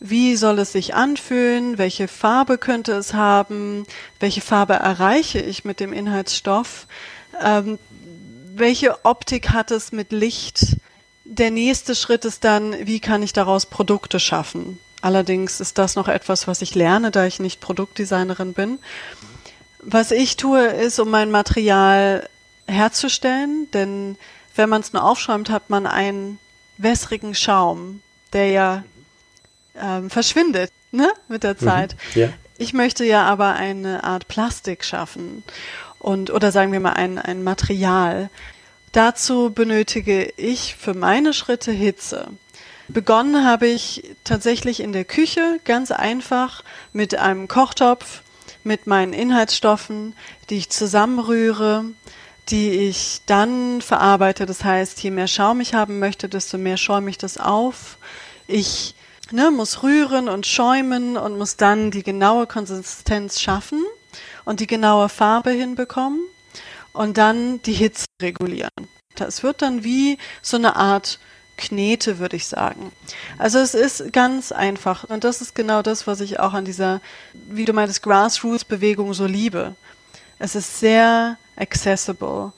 wie 0.05 0.35
soll 0.35 0.59
es 0.59 0.73
sich 0.73 0.95
anfühlen, 0.95 1.77
welche 1.77 2.09
Farbe 2.09 2.57
könnte 2.57 2.91
es 2.91 3.13
haben, 3.13 3.85
welche 4.19 4.41
Farbe 4.41 4.73
erreiche 4.73 5.39
ich 5.39 5.63
mit 5.63 5.79
dem 5.79 5.93
Inhaltsstoff, 5.93 6.87
ähm, 7.41 7.79
welche 8.53 9.05
Optik 9.05 9.51
hat 9.51 9.71
es 9.71 9.93
mit 9.93 10.11
Licht. 10.11 10.75
Der 11.23 11.51
nächste 11.51 11.95
Schritt 11.95 12.25
ist 12.25 12.43
dann, 12.43 12.85
wie 12.85 12.99
kann 12.99 13.23
ich 13.23 13.31
daraus 13.31 13.65
Produkte 13.65 14.19
schaffen. 14.19 14.77
Allerdings 14.99 15.61
ist 15.61 15.77
das 15.77 15.95
noch 15.95 16.09
etwas, 16.09 16.47
was 16.49 16.61
ich 16.61 16.75
lerne, 16.75 17.09
da 17.09 17.25
ich 17.25 17.39
nicht 17.39 17.61
Produktdesignerin 17.61 18.51
bin. 18.51 18.79
Was 19.79 20.11
ich 20.11 20.35
tue, 20.35 20.65
ist, 20.65 20.99
um 20.99 21.09
mein 21.09 21.31
Material 21.31 22.27
herzustellen, 22.67 23.71
denn 23.71 24.17
wenn 24.53 24.67
man 24.67 24.81
es 24.81 24.91
nur 24.91 25.05
aufschäumt, 25.05 25.49
hat 25.49 25.69
man 25.69 25.87
einen 25.87 26.39
wässrigen 26.77 27.35
Schaum, 27.35 28.01
der 28.33 28.49
ja 28.49 28.83
ähm, 29.79 30.09
verschwindet 30.09 30.71
ne, 30.91 31.11
mit 31.27 31.43
der 31.43 31.53
mhm. 31.53 31.65
Zeit. 31.65 31.95
Mhm, 32.13 32.21
ja. 32.21 32.29
Ich 32.57 32.73
möchte 32.73 33.03
ja 33.03 33.23
aber 33.23 33.53
eine 33.53 34.03
Art 34.03 34.27
Plastik 34.27 34.85
schaffen 34.85 35.43
und 35.99 36.29
oder 36.31 36.51
sagen 36.51 36.71
wir 36.71 36.79
mal 36.79 36.93
ein, 36.93 37.17
ein 37.17 37.43
Material. 37.43 38.29
Dazu 38.91 39.49
benötige 39.49 40.31
ich 40.37 40.75
für 40.75 40.93
meine 40.93 41.33
Schritte 41.33 41.71
Hitze. 41.71 42.27
Begonnen 42.87 43.45
habe 43.45 43.67
ich 43.67 44.03
tatsächlich 44.23 44.81
in 44.81 44.93
der 44.93 45.05
Küche, 45.05 45.59
ganz 45.65 45.89
einfach, 45.89 46.63
mit 46.91 47.15
einem 47.15 47.47
Kochtopf, 47.47 48.21
mit 48.63 48.87
meinen 48.87 49.13
Inhaltsstoffen, 49.13 50.15
die 50.49 50.57
ich 50.57 50.69
zusammenrühre, 50.69 51.85
die 52.49 52.69
ich 52.71 53.21
dann 53.25 53.81
verarbeite. 53.81 54.45
Das 54.45 54.63
heißt, 54.63 55.01
je 55.01 55.11
mehr 55.11 55.27
Schaum 55.27 55.61
ich 55.61 55.73
haben 55.73 55.99
möchte, 55.99 56.29
desto 56.29 56.57
mehr 56.57 56.77
schäume 56.77 57.09
ich 57.09 57.17
das 57.17 57.37
auf. 57.37 57.97
Ich 58.47 58.95
ne, 59.31 59.51
muss 59.51 59.83
rühren 59.83 60.29
und 60.29 60.45
schäumen 60.45 61.17
und 61.17 61.37
muss 61.37 61.57
dann 61.57 61.91
die 61.91 62.03
genaue 62.03 62.47
Konsistenz 62.47 63.39
schaffen 63.39 63.83
und 64.45 64.59
die 64.59 64.67
genaue 64.67 65.09
Farbe 65.09 65.51
hinbekommen 65.51 66.21
und 66.91 67.17
dann 67.17 67.61
die 67.63 67.73
Hitze 67.73 68.05
regulieren. 68.21 68.69
Es 69.19 69.43
wird 69.43 69.61
dann 69.61 69.83
wie 69.83 70.17
so 70.41 70.57
eine 70.57 70.75
Art 70.75 71.19
Knete, 71.57 72.17
würde 72.17 72.35
ich 72.35 72.47
sagen. 72.47 72.91
Also 73.37 73.59
es 73.59 73.75
ist 73.75 74.11
ganz 74.11 74.51
einfach 74.51 75.03
und 75.03 75.23
das 75.23 75.41
ist 75.41 75.53
genau 75.53 75.81
das, 75.81 76.07
was 76.07 76.19
ich 76.19 76.39
auch 76.39 76.53
an 76.53 76.65
dieser, 76.65 76.99
wie 77.33 77.65
du 77.65 77.73
meintest, 77.73 78.01
Grassroots-Bewegung 78.03 79.13
so 79.13 79.27
liebe. 79.27 79.75
Es 80.39 80.55
ist 80.55 80.79
sehr 80.79 81.37
accessible. 81.55 82.53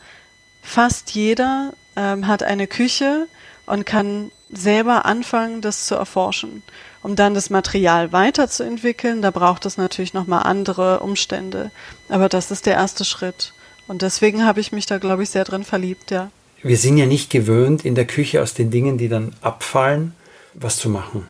Fast 0.62 1.12
jeder 1.12 1.74
ähm, 1.96 2.26
hat 2.26 2.42
eine 2.42 2.68
Küche 2.68 3.28
und 3.66 3.86
kann 3.86 4.32
selber 4.52 5.06
anfangen, 5.06 5.62
das 5.62 5.86
zu 5.86 5.96
erforschen. 5.96 6.64
Um 7.02 7.16
dann 7.16 7.34
das 7.34 7.50
Material 7.50 8.12
weiterzuentwickeln, 8.12 9.22
da 9.22 9.32
braucht 9.32 9.66
es 9.66 9.78
natürlich 9.78 10.14
nochmal 10.14 10.44
andere 10.44 11.00
Umstände. 11.00 11.72
Aber 12.10 12.30
das 12.30 12.52
ist 12.52 12.66
der 12.66 12.76
erste 12.76 13.06
Schritt. 13.06 13.54
Und 13.88 14.02
deswegen 14.02 14.46
habe 14.46 14.60
ich 14.60 14.72
mich 14.72 14.86
da, 14.86 14.98
glaube 14.98 15.24
ich, 15.24 15.30
sehr 15.30 15.44
drin 15.44 15.64
verliebt, 15.64 16.12
ja. 16.12 16.32
Wir 16.64 16.78
sind 16.78 16.98
ja 16.98 17.06
nicht 17.06 17.30
gewöhnt, 17.30 17.86
in 17.86 17.94
der 17.94 18.06
Küche 18.06 18.42
aus 18.42 18.56
den 18.56 18.72
Dingen, 18.72 18.98
die 18.98 19.08
dann 19.08 19.36
abfallen, 19.42 20.14
was 20.56 20.78
zu 20.78 20.90
machen. 20.90 21.28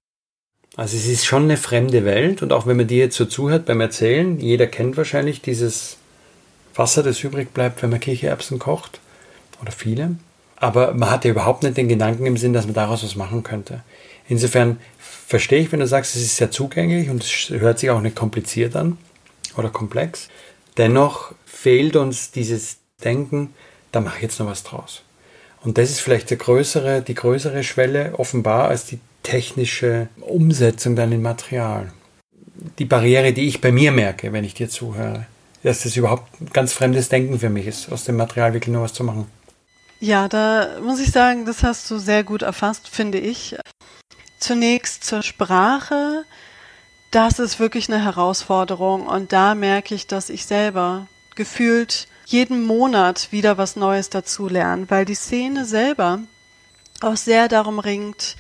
Also 0.78 0.96
es 0.96 1.08
ist 1.08 1.26
schon 1.26 1.44
eine 1.44 1.58
fremde 1.58 2.06
Welt 2.06 2.42
und 2.42 2.54
auch 2.54 2.68
wenn 2.68 2.78
man 2.78 2.88
dir 2.88 3.00
jetzt 3.00 3.18
so 3.18 3.26
zuhört 3.26 3.66
beim 3.66 3.82
Erzählen, 3.82 4.40
jeder 4.40 4.68
kennt 4.68 4.98
wahrscheinlich 4.98 5.42
dieses 5.42 5.98
Wasser, 6.74 7.04
das 7.04 7.24
übrig 7.24 7.54
bleibt, 7.54 7.82
wenn 7.82 7.90
man 7.90 8.00
Kichererbsen 8.00 8.60
kocht. 8.60 9.00
Oder 9.62 9.72
viele. 9.72 10.16
Aber 10.56 10.94
man 10.94 11.12
hat 11.12 11.26
ja 11.26 11.32
überhaupt 11.32 11.64
nicht 11.64 11.78
den 11.78 11.90
Gedanken 11.90 12.26
im 12.26 12.38
Sinn, 12.38 12.54
dass 12.54 12.66
man 12.66 12.74
daraus 12.74 13.04
was 13.04 13.16
machen 13.16 13.44
könnte. 13.44 13.84
Insofern 14.28 14.80
verstehe 14.98 15.60
ich, 15.60 15.72
wenn 15.72 15.80
du 15.80 15.88
sagst, 15.88 16.16
es 16.16 16.22
ist 16.22 16.38
sehr 16.38 16.52
zugänglich 16.52 17.10
und 17.10 17.24
es 17.24 17.50
hört 17.50 17.80
sich 17.80 17.90
auch 17.90 18.02
nicht 18.02 18.16
kompliziert 18.16 18.76
an 18.76 18.98
oder 19.58 19.70
komplex. 19.70 20.30
Dennoch 20.78 21.34
fehlt 21.46 21.96
uns 21.96 22.32
dieses 22.32 22.78
Denken, 23.04 23.54
da 23.92 24.02
mache 24.02 24.18
ich 24.18 24.24
jetzt 24.24 24.40
noch 24.40 24.48
was 24.48 24.64
draus. 24.64 25.04
Und 25.64 25.78
das 25.78 25.90
ist 25.90 26.00
vielleicht 26.00 26.30
die 26.30 26.38
größere, 26.38 27.02
die 27.02 27.16
größere 27.16 27.64
Schwelle 27.64 28.14
offenbar 28.18 28.68
als 28.70 28.86
die 28.86 29.00
technische 29.24 30.10
Umsetzung 30.22 30.96
dann 30.96 31.12
in 31.12 31.22
Material. 31.22 31.92
Die 32.78 32.86
Barriere, 32.86 33.34
die 33.34 33.48
ich 33.48 33.62
bei 33.62 33.72
mir 33.72 33.92
merke, 33.92 34.32
wenn 34.32 34.44
ich 34.44 34.54
dir 34.54 34.70
zuhöre, 34.70 35.26
dass 35.64 35.82
das 35.82 35.98
überhaupt 35.98 36.40
ein 36.40 36.50
ganz 36.54 36.74
fremdes 36.74 37.10
Denken 37.10 37.40
für 37.40 37.50
mich 37.50 37.66
ist, 37.66 37.92
aus 37.92 38.04
dem 38.04 38.18
Material 38.18 38.54
wirklich 38.54 38.72
nur 38.72 38.84
was 38.84 38.94
zu 38.94 39.04
machen. 39.04 39.26
Ja, 40.06 40.28
da 40.28 40.82
muss 40.84 41.00
ich 41.00 41.10
sagen, 41.10 41.48
das 41.48 41.64
hast 41.64 41.90
du 41.90 41.98
sehr 41.98 42.24
gut 42.24 42.44
erfasst, 42.44 42.90
finde 42.90 43.18
ich. 43.18 43.56
Zunächst 44.38 45.04
zur 45.04 45.24
Sprache. 45.24 46.26
Das 47.10 47.40
ist 47.40 47.60
wirklich 47.60 47.92
eine 47.92 48.04
Herausforderung 48.04 49.08
und 49.08 49.34
da 49.34 49.56
merke 49.56 49.96
ich, 49.96 50.06
dass 50.06 50.30
ich 50.30 50.46
selber 50.46 51.08
gefühlt 51.34 52.08
jeden 52.28 52.66
Monat 52.66 53.32
wieder 53.32 53.58
was 53.58 53.78
Neues 53.78 54.12
dazu 54.12 54.48
lerne, 54.48 54.88
weil 54.92 55.06
die 55.06 55.16
Szene 55.16 55.66
selber 55.66 56.20
auch 57.02 57.18
sehr 57.18 57.48
darum 57.48 57.80
ringt, 57.80 58.36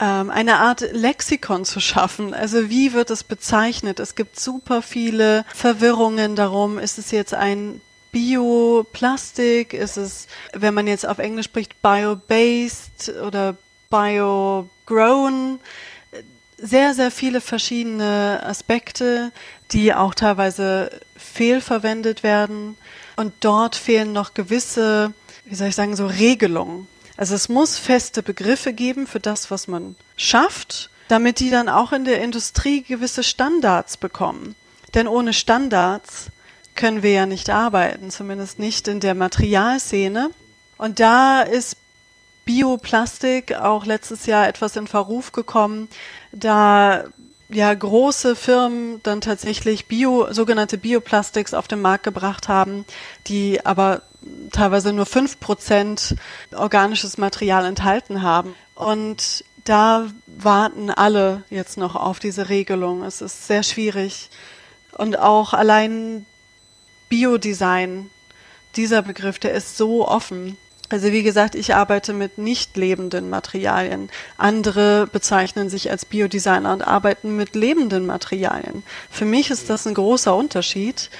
ähm, 0.00 0.30
eine 0.30 0.56
Art 0.56 0.80
Lexikon 0.80 1.66
zu 1.66 1.80
schaffen. 1.80 2.32
Also 2.32 2.70
wie 2.70 2.94
wird 2.94 3.10
es 3.10 3.24
bezeichnet? 3.24 4.00
Es 4.00 4.14
gibt 4.14 4.40
super 4.40 4.80
viele 4.80 5.44
Verwirrungen 5.54 6.34
darum. 6.34 6.78
Ist 6.78 6.96
es 6.96 7.10
jetzt 7.10 7.34
ein 7.34 7.82
Bioplastik? 8.12 9.72
Ist 9.72 9.96
es, 9.96 10.26
wenn 10.52 10.74
man 10.74 10.86
jetzt 10.86 11.06
auf 11.06 11.18
Englisch 11.18 11.46
spricht, 11.46 11.80
bio-based 11.82 13.12
oder 13.26 13.56
bio-grown? 13.90 15.60
Sehr, 16.56 16.94
sehr 16.94 17.10
viele 17.10 17.40
verschiedene 17.40 18.42
Aspekte, 18.44 19.32
die 19.70 19.94
auch 19.94 20.14
teilweise 20.14 20.90
fehlverwendet 21.16 22.22
werden. 22.22 22.76
Und 23.16 23.32
dort 23.40 23.76
fehlen 23.76 24.12
noch 24.12 24.34
gewisse, 24.34 25.12
wie 25.44 25.54
soll 25.54 25.68
ich 25.68 25.74
sagen, 25.74 25.96
so 25.96 26.06
Regelungen. 26.06 26.88
Also 27.16 27.34
es 27.34 27.48
muss 27.48 27.78
feste 27.78 28.22
Begriffe 28.22 28.72
geben 28.72 29.06
für 29.06 29.20
das, 29.20 29.50
was 29.50 29.66
man 29.66 29.96
schafft, 30.16 30.90
damit 31.08 31.40
die 31.40 31.50
dann 31.50 31.68
auch 31.68 31.92
in 31.92 32.04
der 32.04 32.22
Industrie 32.22 32.82
gewisse 32.82 33.24
Standards 33.24 33.96
bekommen. 33.96 34.54
Denn 34.94 35.08
ohne 35.08 35.32
Standards 35.32 36.26
können 36.78 37.02
wir 37.02 37.10
ja 37.10 37.26
nicht 37.26 37.50
arbeiten, 37.50 38.10
zumindest 38.10 38.58
nicht 38.58 38.86
in 38.88 39.00
der 39.00 39.14
Materialszene. 39.14 40.30
Und 40.78 41.00
da 41.00 41.42
ist 41.42 41.76
Bioplastik 42.44 43.56
auch 43.56 43.84
letztes 43.84 44.26
Jahr 44.26 44.46
etwas 44.48 44.76
in 44.76 44.86
Verruf 44.86 45.32
gekommen, 45.32 45.88
da 46.32 47.04
ja 47.48 47.74
große 47.74 48.36
Firmen 48.36 49.02
dann 49.02 49.20
tatsächlich 49.20 49.86
Bio, 49.86 50.32
sogenannte 50.32 50.78
Bioplastics 50.78 51.52
auf 51.52 51.66
den 51.66 51.80
Markt 51.80 52.04
gebracht 52.04 52.48
haben, 52.48 52.84
die 53.26 53.66
aber 53.66 54.02
teilweise 54.52 54.92
nur 54.92 55.06
fünf 55.06 55.40
Prozent 55.40 56.14
organisches 56.54 57.18
Material 57.18 57.66
enthalten 57.66 58.22
haben. 58.22 58.54
Und 58.76 59.44
da 59.64 60.06
warten 60.26 60.90
alle 60.90 61.42
jetzt 61.50 61.76
noch 61.76 61.96
auf 61.96 62.20
diese 62.20 62.48
Regelung. 62.48 63.02
Es 63.02 63.20
ist 63.20 63.48
sehr 63.48 63.64
schwierig. 63.64 64.30
Und 64.92 65.18
auch 65.18 65.54
allein 65.54 66.24
Biodesign, 67.08 68.10
dieser 68.76 69.02
Begriff, 69.02 69.38
der 69.38 69.52
ist 69.52 69.76
so 69.76 70.06
offen. 70.06 70.56
Also 70.90 71.12
wie 71.12 71.22
gesagt, 71.22 71.54
ich 71.54 71.74
arbeite 71.74 72.14
mit 72.14 72.38
nicht 72.38 72.76
lebenden 72.76 73.28
Materialien. 73.28 74.08
Andere 74.38 75.06
bezeichnen 75.06 75.68
sich 75.68 75.90
als 75.90 76.06
Biodesigner 76.06 76.72
und 76.72 76.82
arbeiten 76.82 77.36
mit 77.36 77.54
lebenden 77.54 78.06
Materialien. 78.06 78.82
Für 79.10 79.26
mich 79.26 79.50
ist 79.50 79.68
das 79.68 79.86
ein 79.86 79.94
großer 79.94 80.34
Unterschied. 80.34 81.10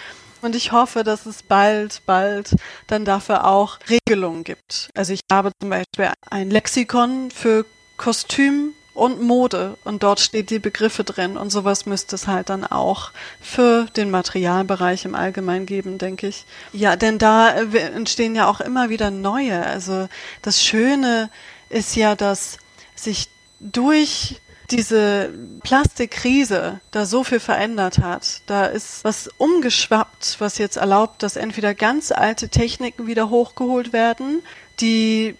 Und 0.40 0.54
ich 0.54 0.72
hoffe, 0.72 1.02
dass 1.02 1.26
es 1.26 1.42
bald, 1.42 2.02
bald 2.06 2.54
dann 2.86 3.04
dafür 3.04 3.44
auch 3.44 3.78
Regelungen 3.90 4.44
gibt. 4.44 4.88
Also 4.94 5.12
ich 5.12 5.20
habe 5.30 5.50
zum 5.60 5.70
Beispiel 5.70 6.12
ein 6.30 6.50
Lexikon 6.50 7.30
für 7.32 7.66
Kostüm 7.96 8.72
und 8.98 9.22
Mode 9.22 9.76
und 9.84 10.02
dort 10.02 10.20
steht 10.20 10.50
die 10.50 10.58
Begriffe 10.58 11.04
drin 11.04 11.36
und 11.36 11.50
sowas 11.50 11.86
müsste 11.86 12.16
es 12.16 12.26
halt 12.26 12.48
dann 12.50 12.64
auch 12.64 13.12
für 13.40 13.86
den 13.96 14.10
Materialbereich 14.10 15.04
im 15.04 15.14
Allgemeinen 15.14 15.66
geben, 15.66 15.98
denke 15.98 16.26
ich. 16.26 16.44
Ja, 16.72 16.96
denn 16.96 17.18
da 17.18 17.50
äh, 17.50 17.78
entstehen 17.78 18.34
ja 18.34 18.48
auch 18.48 18.60
immer 18.60 18.90
wieder 18.90 19.10
neue. 19.10 19.64
Also 19.64 20.08
das 20.42 20.62
Schöne 20.62 21.30
ist 21.68 21.94
ja, 21.94 22.16
dass 22.16 22.58
sich 22.96 23.28
durch 23.60 24.40
diese 24.70 25.32
Plastikkrise 25.62 26.80
da 26.90 27.06
so 27.06 27.24
viel 27.24 27.40
verändert 27.40 27.98
hat. 27.98 28.42
Da 28.46 28.66
ist 28.66 29.04
was 29.04 29.30
umgeschwappt, 29.38 30.36
was 30.40 30.58
jetzt 30.58 30.76
erlaubt, 30.76 31.22
dass 31.22 31.36
entweder 31.36 31.74
ganz 31.74 32.12
alte 32.12 32.48
Techniken 32.48 33.06
wieder 33.06 33.30
hochgeholt 33.30 33.92
werden, 33.92 34.42
die 34.80 35.36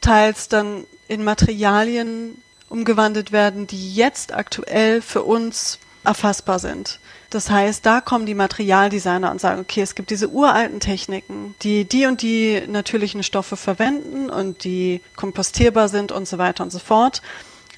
teils 0.00 0.48
dann 0.48 0.84
in 1.08 1.24
Materialien 1.24 2.40
umgewandelt 2.70 3.32
werden, 3.32 3.66
die 3.66 3.94
jetzt 3.94 4.32
aktuell 4.32 5.02
für 5.02 5.22
uns 5.22 5.78
erfassbar 6.04 6.58
sind. 6.58 6.98
Das 7.28 7.50
heißt, 7.50 7.84
da 7.84 8.00
kommen 8.00 8.26
die 8.26 8.34
Materialdesigner 8.34 9.30
und 9.30 9.40
sagen, 9.40 9.60
okay, 9.60 9.82
es 9.82 9.94
gibt 9.94 10.10
diese 10.10 10.30
uralten 10.30 10.80
Techniken, 10.80 11.54
die 11.62 11.84
die 11.84 12.06
und 12.06 12.22
die 12.22 12.62
natürlichen 12.66 13.22
Stoffe 13.22 13.56
verwenden 13.56 14.30
und 14.30 14.64
die 14.64 15.00
kompostierbar 15.14 15.88
sind 15.88 16.10
und 16.10 16.26
so 16.26 16.38
weiter 16.38 16.64
und 16.64 16.72
so 16.72 16.78
fort. 16.78 17.22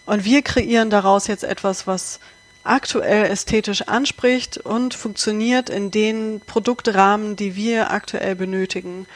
Und 0.06 0.24
wir 0.24 0.42
kreieren 0.42 0.88
daraus 0.88 1.26
jetzt 1.26 1.44
etwas, 1.44 1.86
was 1.86 2.20
aktuell 2.64 3.24
ästhetisch 3.24 3.82
anspricht 3.82 4.56
und 4.56 4.94
funktioniert 4.94 5.68
in 5.68 5.90
den 5.90 6.40
Produktrahmen, 6.46 7.36
die 7.36 7.56
wir 7.56 7.90
aktuell 7.90 8.36
benötigen. 8.36 9.06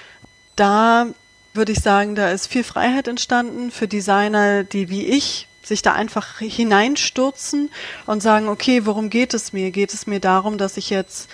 Da 0.56 1.06
würde 1.54 1.72
ich 1.72 1.80
sagen, 1.80 2.14
da 2.14 2.30
ist 2.30 2.48
viel 2.48 2.64
Freiheit 2.64 3.08
entstanden 3.08 3.70
für 3.70 3.88
Designer, 3.88 4.64
die 4.64 4.90
wie 4.90 5.06
ich 5.06 5.45
sich 5.66 5.82
da 5.82 5.92
einfach 5.92 6.38
hineinstürzen 6.38 7.70
und 8.06 8.22
sagen, 8.22 8.48
okay, 8.48 8.86
worum 8.86 9.10
geht 9.10 9.34
es 9.34 9.52
mir? 9.52 9.70
Geht 9.70 9.92
es 9.92 10.06
mir 10.06 10.20
darum, 10.20 10.58
dass 10.58 10.76
ich 10.76 10.90
jetzt 10.90 11.28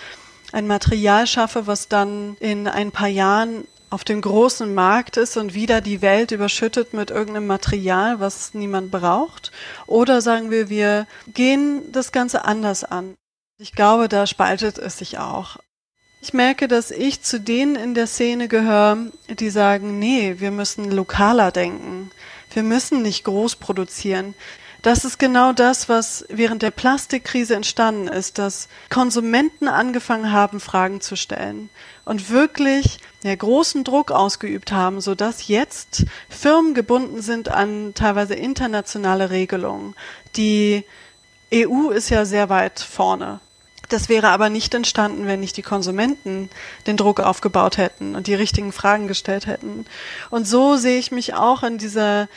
ein 0.51 0.67
Material 0.67 1.27
schaffe, 1.27 1.67
was 1.67 1.87
dann 1.87 2.35
in 2.39 2.67
ein 2.67 2.91
paar 2.91 3.07
Jahren 3.07 3.65
auf 3.89 4.03
dem 4.03 4.21
großen 4.21 4.73
Markt 4.73 5.17
ist 5.17 5.37
und 5.37 5.53
wieder 5.53 5.79
die 5.79 6.01
Welt 6.01 6.31
überschüttet 6.31 6.93
mit 6.93 7.11
irgendeinem 7.11 7.45
Material, 7.45 8.19
was 8.19 8.55
niemand 8.55 8.89
braucht? 8.89 9.51
Oder 9.85 10.21
sagen 10.21 10.49
wir, 10.49 10.69
wir 10.69 11.05
gehen 11.27 11.91
das 11.91 12.11
Ganze 12.11 12.43
anders 12.45 12.83
an? 12.83 13.13
Ich 13.59 13.73
glaube, 13.73 14.09
da 14.09 14.25
spaltet 14.25 14.79
es 14.79 14.97
sich 14.97 15.19
auch. 15.19 15.57
Ich 16.21 16.33
merke, 16.33 16.67
dass 16.67 16.89
ich 16.89 17.21
zu 17.21 17.39
denen 17.39 17.75
in 17.75 17.93
der 17.93 18.07
Szene 18.07 18.47
gehöre, 18.47 18.97
die 19.29 19.49
sagen, 19.51 19.99
nee, 19.99 20.35
wir 20.39 20.51
müssen 20.51 20.89
lokaler 20.89 21.51
denken. 21.51 22.09
Wir 22.53 22.63
müssen 22.63 23.01
nicht 23.01 23.23
groß 23.23 23.55
produzieren. 23.57 24.35
Das 24.83 25.05
ist 25.05 25.17
genau 25.17 25.53
das, 25.53 25.87
was 25.87 26.25
während 26.27 26.61
der 26.61 26.71
Plastikkrise 26.71 27.55
entstanden 27.55 28.09
ist, 28.09 28.37
dass 28.37 28.67
Konsumenten 28.89 29.69
angefangen 29.69 30.33
haben, 30.33 30.59
Fragen 30.59 30.99
zu 30.99 31.15
stellen 31.15 31.69
und 32.03 32.29
wirklich 32.29 32.99
ja, 33.23 33.33
großen 33.33 33.85
Druck 33.85 34.11
ausgeübt 34.11 34.73
haben, 34.73 34.99
so 34.99 35.15
dass 35.15 35.47
jetzt 35.47 36.05
Firmen 36.27 36.73
gebunden 36.73 37.21
sind 37.21 37.47
an 37.47 37.93
teilweise 37.95 38.33
internationale 38.33 39.29
Regelungen. 39.29 39.95
Die 40.35 40.83
EU 41.53 41.89
ist 41.89 42.09
ja 42.09 42.25
sehr 42.25 42.49
weit 42.49 42.81
vorne. 42.81 43.39
Das 43.89 44.09
wäre 44.09 44.29
aber 44.29 44.49
nicht 44.49 44.73
entstanden, 44.73 45.27
wenn 45.27 45.39
nicht 45.39 45.57
die 45.57 45.61
Konsumenten 45.61 46.49
den 46.87 46.97
Druck 46.97 47.19
aufgebaut 47.19 47.77
hätten 47.77 48.15
und 48.15 48.27
die 48.27 48.33
richtigen 48.33 48.71
Fragen 48.71 49.07
gestellt 49.07 49.45
hätten. 49.45 49.85
Und 50.29 50.47
so 50.47 50.77
sehe 50.77 50.99
ich 50.99 51.11
mich 51.11 51.33
auch 51.33 51.63
in 51.63 51.77
dieser 51.77 52.27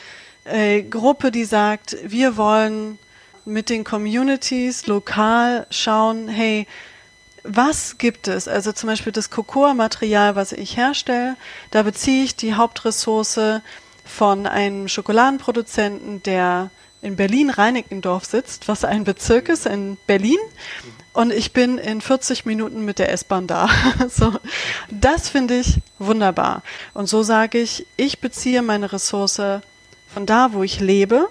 äh, 0.43 0.83
Gruppe, 0.83 1.31
die 1.31 1.45
sagt, 1.45 1.97
wir 2.03 2.37
wollen 2.37 2.99
mit 3.45 3.69
den 3.69 3.83
Communities 3.83 4.87
lokal 4.87 5.67
schauen, 5.69 6.27
hey, 6.27 6.67
was 7.43 7.97
gibt 7.97 8.27
es? 8.27 8.47
Also 8.47 8.73
zum 8.73 8.87
Beispiel 8.87 9.13
das 9.13 9.29
Cocoa-Material, 9.29 10.35
was 10.35 10.51
ich 10.51 10.75
herstelle, 10.75 11.37
da 11.71 11.83
beziehe 11.83 12.25
ich 12.25 12.35
die 12.35 12.55
Hauptressource 12.55 13.61
von 14.03 14.45
einem 14.45 14.87
Schokoladenproduzenten, 14.87 16.23
der 16.23 16.69
in 17.07 17.15
Berlin-Reinickendorf 17.15 18.25
sitzt, 18.25 18.67
was 18.67 18.83
ein 18.83 19.05
Bezirk 19.05 19.49
ist 19.49 19.65
in 19.65 19.97
Berlin. 20.07 20.37
Und 21.13 21.31
ich 21.31 21.53
bin 21.53 21.77
in 21.77 22.01
40 22.01 22.45
Minuten 22.45 22.85
mit 22.85 22.99
der 22.99 23.11
S-Bahn 23.11 23.47
da. 23.47 23.69
so, 24.09 24.33
das 24.91 25.29
finde 25.29 25.59
ich 25.59 25.79
wunderbar. 25.97 26.61
Und 26.93 27.07
so 27.07 27.23
sage 27.23 27.59
ich, 27.59 27.87
ich 27.95 28.19
beziehe 28.19 28.61
meine 28.61 28.91
Ressource 28.91 29.41
von 30.07 30.25
da, 30.25 30.53
wo 30.53 30.63
ich 30.63 30.79
lebe 30.79 31.29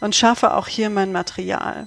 und 0.00 0.16
schaffe 0.16 0.54
auch 0.54 0.66
hier 0.66 0.90
mein 0.90 1.12
Material. 1.12 1.86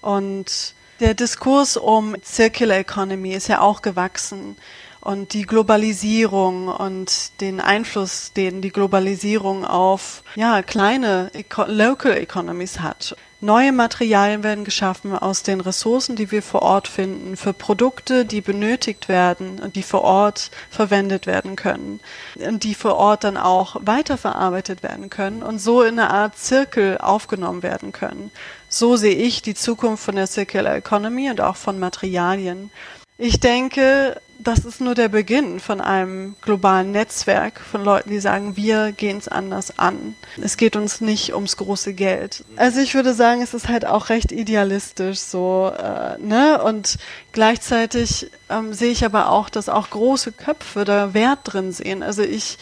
Und 0.00 0.74
der 1.00 1.14
Diskurs 1.14 1.76
um 1.76 2.16
Circular 2.24 2.78
Economy 2.78 3.32
ist 3.32 3.48
ja 3.48 3.60
auch 3.60 3.82
gewachsen 3.82 4.56
und 5.02 5.34
die 5.34 5.42
Globalisierung 5.42 6.68
und 6.68 7.40
den 7.40 7.60
Einfluss, 7.60 8.32
den 8.32 8.62
die 8.62 8.70
Globalisierung 8.70 9.64
auf 9.64 10.22
ja 10.36 10.62
kleine 10.62 11.30
Eco 11.34 11.64
Local 11.66 12.12
Economies 12.12 12.80
hat. 12.80 13.16
Neue 13.44 13.72
Materialien 13.72 14.44
werden 14.44 14.64
geschaffen 14.64 15.18
aus 15.18 15.42
den 15.42 15.60
Ressourcen, 15.60 16.14
die 16.14 16.30
wir 16.30 16.44
vor 16.44 16.62
Ort 16.62 16.86
finden, 16.86 17.36
für 17.36 17.52
Produkte, 17.52 18.24
die 18.24 18.40
benötigt 18.40 19.08
werden 19.08 19.58
und 19.58 19.74
die 19.74 19.82
vor 19.82 20.02
Ort 20.02 20.52
verwendet 20.70 21.26
werden 21.26 21.56
können 21.56 21.98
und 22.36 22.62
die 22.62 22.76
vor 22.76 22.94
Ort 22.94 23.24
dann 23.24 23.36
auch 23.36 23.74
weiterverarbeitet 23.80 24.84
werden 24.84 25.10
können 25.10 25.42
und 25.42 25.58
so 25.58 25.82
in 25.82 25.98
eine 25.98 26.10
Art 26.10 26.38
Zirkel 26.38 26.98
aufgenommen 26.98 27.64
werden 27.64 27.90
können. 27.90 28.30
So 28.68 28.94
sehe 28.94 29.16
ich 29.16 29.42
die 29.42 29.54
Zukunft 29.54 30.04
von 30.04 30.14
der 30.14 30.28
Circular 30.28 30.76
Economy 30.76 31.28
und 31.28 31.40
auch 31.40 31.56
von 31.56 31.80
Materialien. 31.80 32.70
Ich 33.18 33.40
denke, 33.40 34.20
das 34.44 34.64
ist 34.64 34.80
nur 34.80 34.94
der 34.94 35.08
Beginn 35.08 35.60
von 35.60 35.80
einem 35.80 36.36
globalen 36.40 36.90
Netzwerk 36.90 37.60
von 37.60 37.84
Leuten, 37.84 38.10
die 38.10 38.20
sagen, 38.20 38.56
wir 38.56 38.92
gehen 38.92 39.18
es 39.18 39.28
anders 39.28 39.78
an. 39.78 40.14
Es 40.40 40.56
geht 40.56 40.76
uns 40.76 41.00
nicht 41.00 41.34
ums 41.34 41.56
große 41.56 41.94
Geld. 41.94 42.44
Also 42.56 42.80
ich 42.80 42.94
würde 42.94 43.14
sagen, 43.14 43.42
es 43.42 43.54
ist 43.54 43.68
halt 43.68 43.86
auch 43.86 44.08
recht 44.08 44.32
idealistisch 44.32 45.20
so, 45.20 45.72
äh, 45.76 46.18
ne? 46.18 46.62
Und 46.62 46.98
gleichzeitig 47.32 48.30
ähm, 48.50 48.72
sehe 48.72 48.90
ich 48.90 49.04
aber 49.04 49.30
auch, 49.30 49.48
dass 49.48 49.68
auch 49.68 49.90
große 49.90 50.32
Köpfe 50.32 50.84
da 50.84 51.14
Wert 51.14 51.40
drin 51.44 51.72
sehen. 51.72 52.02
Also 52.02 52.22
ich 52.22 52.58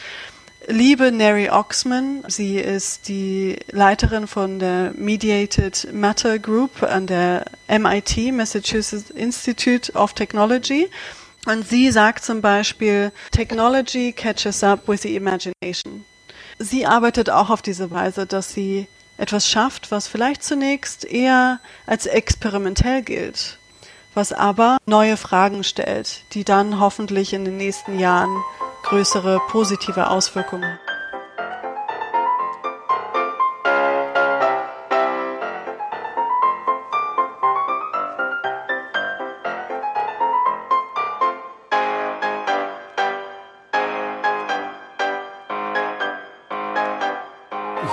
liebe 0.67 1.13
Neri 1.13 1.51
Oxman. 1.51 2.25
Sie 2.29 2.59
ist 2.59 3.09
die 3.09 3.57
Leiterin 3.71 4.27
von 4.27 4.59
der 4.59 4.93
Mediated 4.97 5.89
Matter 5.93 6.39
Group 6.39 6.83
an 6.83 7.07
der 7.07 7.45
MIT, 7.69 8.33
Massachusetts 8.33 9.11
Institute 9.11 9.93
of 9.93 10.13
Technology. 10.15 10.89
Und 11.47 11.67
sie 11.69 11.91
sagt 11.91 12.25
zum 12.25 12.43
Beispiel, 12.43 13.13
Technology 13.31 14.13
catches 14.13 14.63
up 14.63 14.87
with 14.89 15.03
the 15.03 15.17
imagination. 15.17 16.05
Sie 16.59 16.87
arbeitet 16.87 17.31
auch 17.31 17.49
auf 17.49 17.63
diese 17.63 17.91
Weise, 17.91 18.27
dass 18.27 18.53
sie 18.53 18.87
etwas 19.17 19.49
schafft, 19.49 19.91
was 19.91 20.07
vielleicht 20.07 20.43
zunächst 20.43 21.05
eher 21.05 21.61
als 21.87 22.07
experimentell 22.07 23.03
gilt, 23.03 23.59
was 24.15 24.33
aber 24.33 24.79
neue 24.87 25.17
Fragen 25.17 25.65
stellt, 25.65 26.25
die 26.33 26.45
dann 26.45 26.81
hoffentlich 26.81 27.33
in 27.33 27.45
den 27.45 27.57
nächsten 27.57 27.99
Jahren 27.99 28.35
größere 28.83 29.41
positive 29.49 30.09
Auswirkungen. 30.09 30.79
Ich 30.87 30.90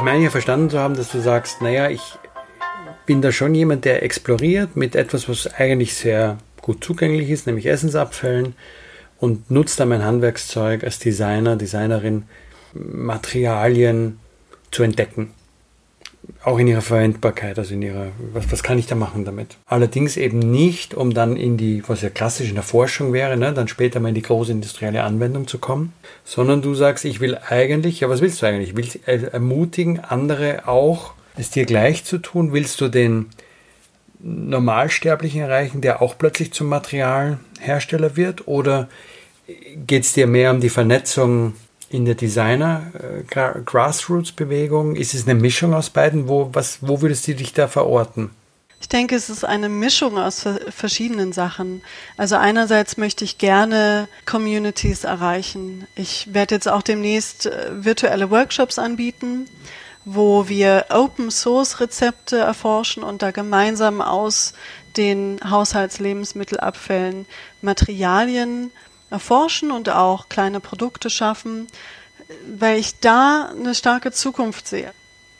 meine 0.07 0.23
ja 0.23 0.29
verstanden 0.29 0.69
zu 0.69 0.79
haben, 0.79 0.95
dass 0.95 1.11
du 1.11 1.19
sagst, 1.19 1.61
naja, 1.61 1.89
ich 1.89 2.01
bin 3.05 3.21
da 3.21 3.33
schon 3.33 3.53
jemand, 3.53 3.83
der 3.83 4.03
exploriert 4.03 4.77
mit 4.77 4.95
etwas, 4.95 5.27
was 5.27 5.53
eigentlich 5.55 5.95
sehr 5.95 6.37
gut 6.61 6.81
zugänglich 6.81 7.29
ist, 7.29 7.45
nämlich 7.45 7.65
Essensabfällen 7.65 8.55
und 9.19 9.51
nutzt 9.51 9.81
da 9.81 9.85
mein 9.85 10.05
Handwerkszeug 10.05 10.85
als 10.85 10.99
Designer, 10.99 11.57
Designerin, 11.57 12.23
Materialien 12.73 14.17
zu 14.71 14.83
entdecken. 14.83 15.33
Auch 16.43 16.59
in 16.59 16.67
ihrer 16.67 16.81
Verwendbarkeit, 16.81 17.57
also 17.57 17.73
in 17.73 17.81
ihrer, 17.81 18.07
was, 18.33 18.51
was 18.51 18.63
kann 18.63 18.77
ich 18.77 18.87
da 18.87 18.95
machen 18.95 19.25
damit? 19.25 19.57
Allerdings 19.65 20.17
eben 20.17 20.39
nicht, 20.39 20.93
um 20.93 21.13
dann 21.13 21.35
in 21.35 21.57
die, 21.57 21.83
was 21.87 22.01
ja 22.01 22.09
klassisch 22.09 22.49
in 22.49 22.55
der 22.55 22.63
Forschung 22.63 23.13
wäre, 23.13 23.37
ne, 23.37 23.53
dann 23.53 23.67
später 23.67 23.99
mal 23.99 24.09
in 24.09 24.15
die 24.15 24.21
große 24.21 24.51
industrielle 24.51 25.03
Anwendung 25.03 25.47
zu 25.47 25.57
kommen, 25.57 25.93
sondern 26.25 26.61
du 26.61 26.73
sagst, 26.73 27.05
ich 27.05 27.19
will 27.19 27.37
eigentlich, 27.49 27.99
ja, 27.99 28.09
was 28.09 28.21
willst 28.21 28.41
du 28.41 28.45
eigentlich? 28.45 28.75
Willst 28.75 28.95
du 28.95 29.31
ermutigen, 29.31 29.99
andere 29.99 30.67
auch 30.67 31.13
es 31.37 31.49
dir 31.49 31.65
gleich 31.65 32.03
zu 32.03 32.17
tun? 32.17 32.53
Willst 32.53 32.81
du 32.81 32.87
den 32.87 33.27
Normalsterblichen 34.19 35.41
erreichen, 35.41 35.81
der 35.81 36.01
auch 36.01 36.17
plötzlich 36.17 36.51
zum 36.51 36.67
Materialhersteller 36.67 38.15
wird? 38.15 38.47
Oder 38.47 38.89
geht 39.85 40.03
es 40.03 40.13
dir 40.13 40.27
mehr 40.27 40.51
um 40.51 40.59
die 40.59 40.69
Vernetzung 40.69 41.53
in 41.89 42.05
der 42.05 42.15
Designer-Grassroots-Bewegung? 42.15 44.95
Ist 44.95 45.13
es 45.13 45.27
eine 45.27 45.39
Mischung 45.39 45.73
aus 45.73 45.89
beiden? 45.89 46.27
Wo, 46.27 46.49
was, 46.53 46.79
wo 46.81 47.01
würdest 47.01 47.27
du 47.27 47.35
dich 47.35 47.53
da 47.53 47.67
verorten? 47.67 48.31
Ich 48.79 48.89
denke, 48.89 49.15
es 49.15 49.27
ist 49.29 49.43
eine 49.43 49.69
Mischung 49.69 50.19
aus 50.19 50.45
verschiedenen 50.69 51.33
Sachen. 51.33 51.81
Also 52.15 52.35
einerseits 52.35 52.97
möchte 52.97 53.25
ich 53.25 53.39
gerne 53.39 54.07
Communities 54.25 55.03
erreichen. 55.03 55.87
Ich 55.95 56.31
werde 56.33 56.53
jetzt 56.55 56.69
auch 56.69 56.83
demnächst 56.83 57.47
äh, 57.47 57.69
virtuelle 57.71 58.29
Workshops 58.29 58.77
anbieten 58.77 59.47
wo 60.09 60.47
wir 60.47 60.85
Open 60.89 61.29
Source 61.29 61.81
Rezepte 61.81 62.37
erforschen 62.37 63.03
und 63.03 63.21
da 63.21 63.31
gemeinsam 63.31 64.01
aus 64.01 64.53
den 64.95 65.37
Haushaltslebensmittelabfällen 65.43 67.25
Materialien 67.61 68.71
erforschen 69.09 69.71
und 69.71 69.89
auch 69.89 70.29
kleine 70.29 70.59
Produkte 70.59 71.09
schaffen, 71.09 71.67
weil 72.57 72.77
ich 72.77 72.99
da 72.99 73.49
eine 73.57 73.75
starke 73.75 74.11
Zukunft 74.11 74.67
sehe. 74.67 74.91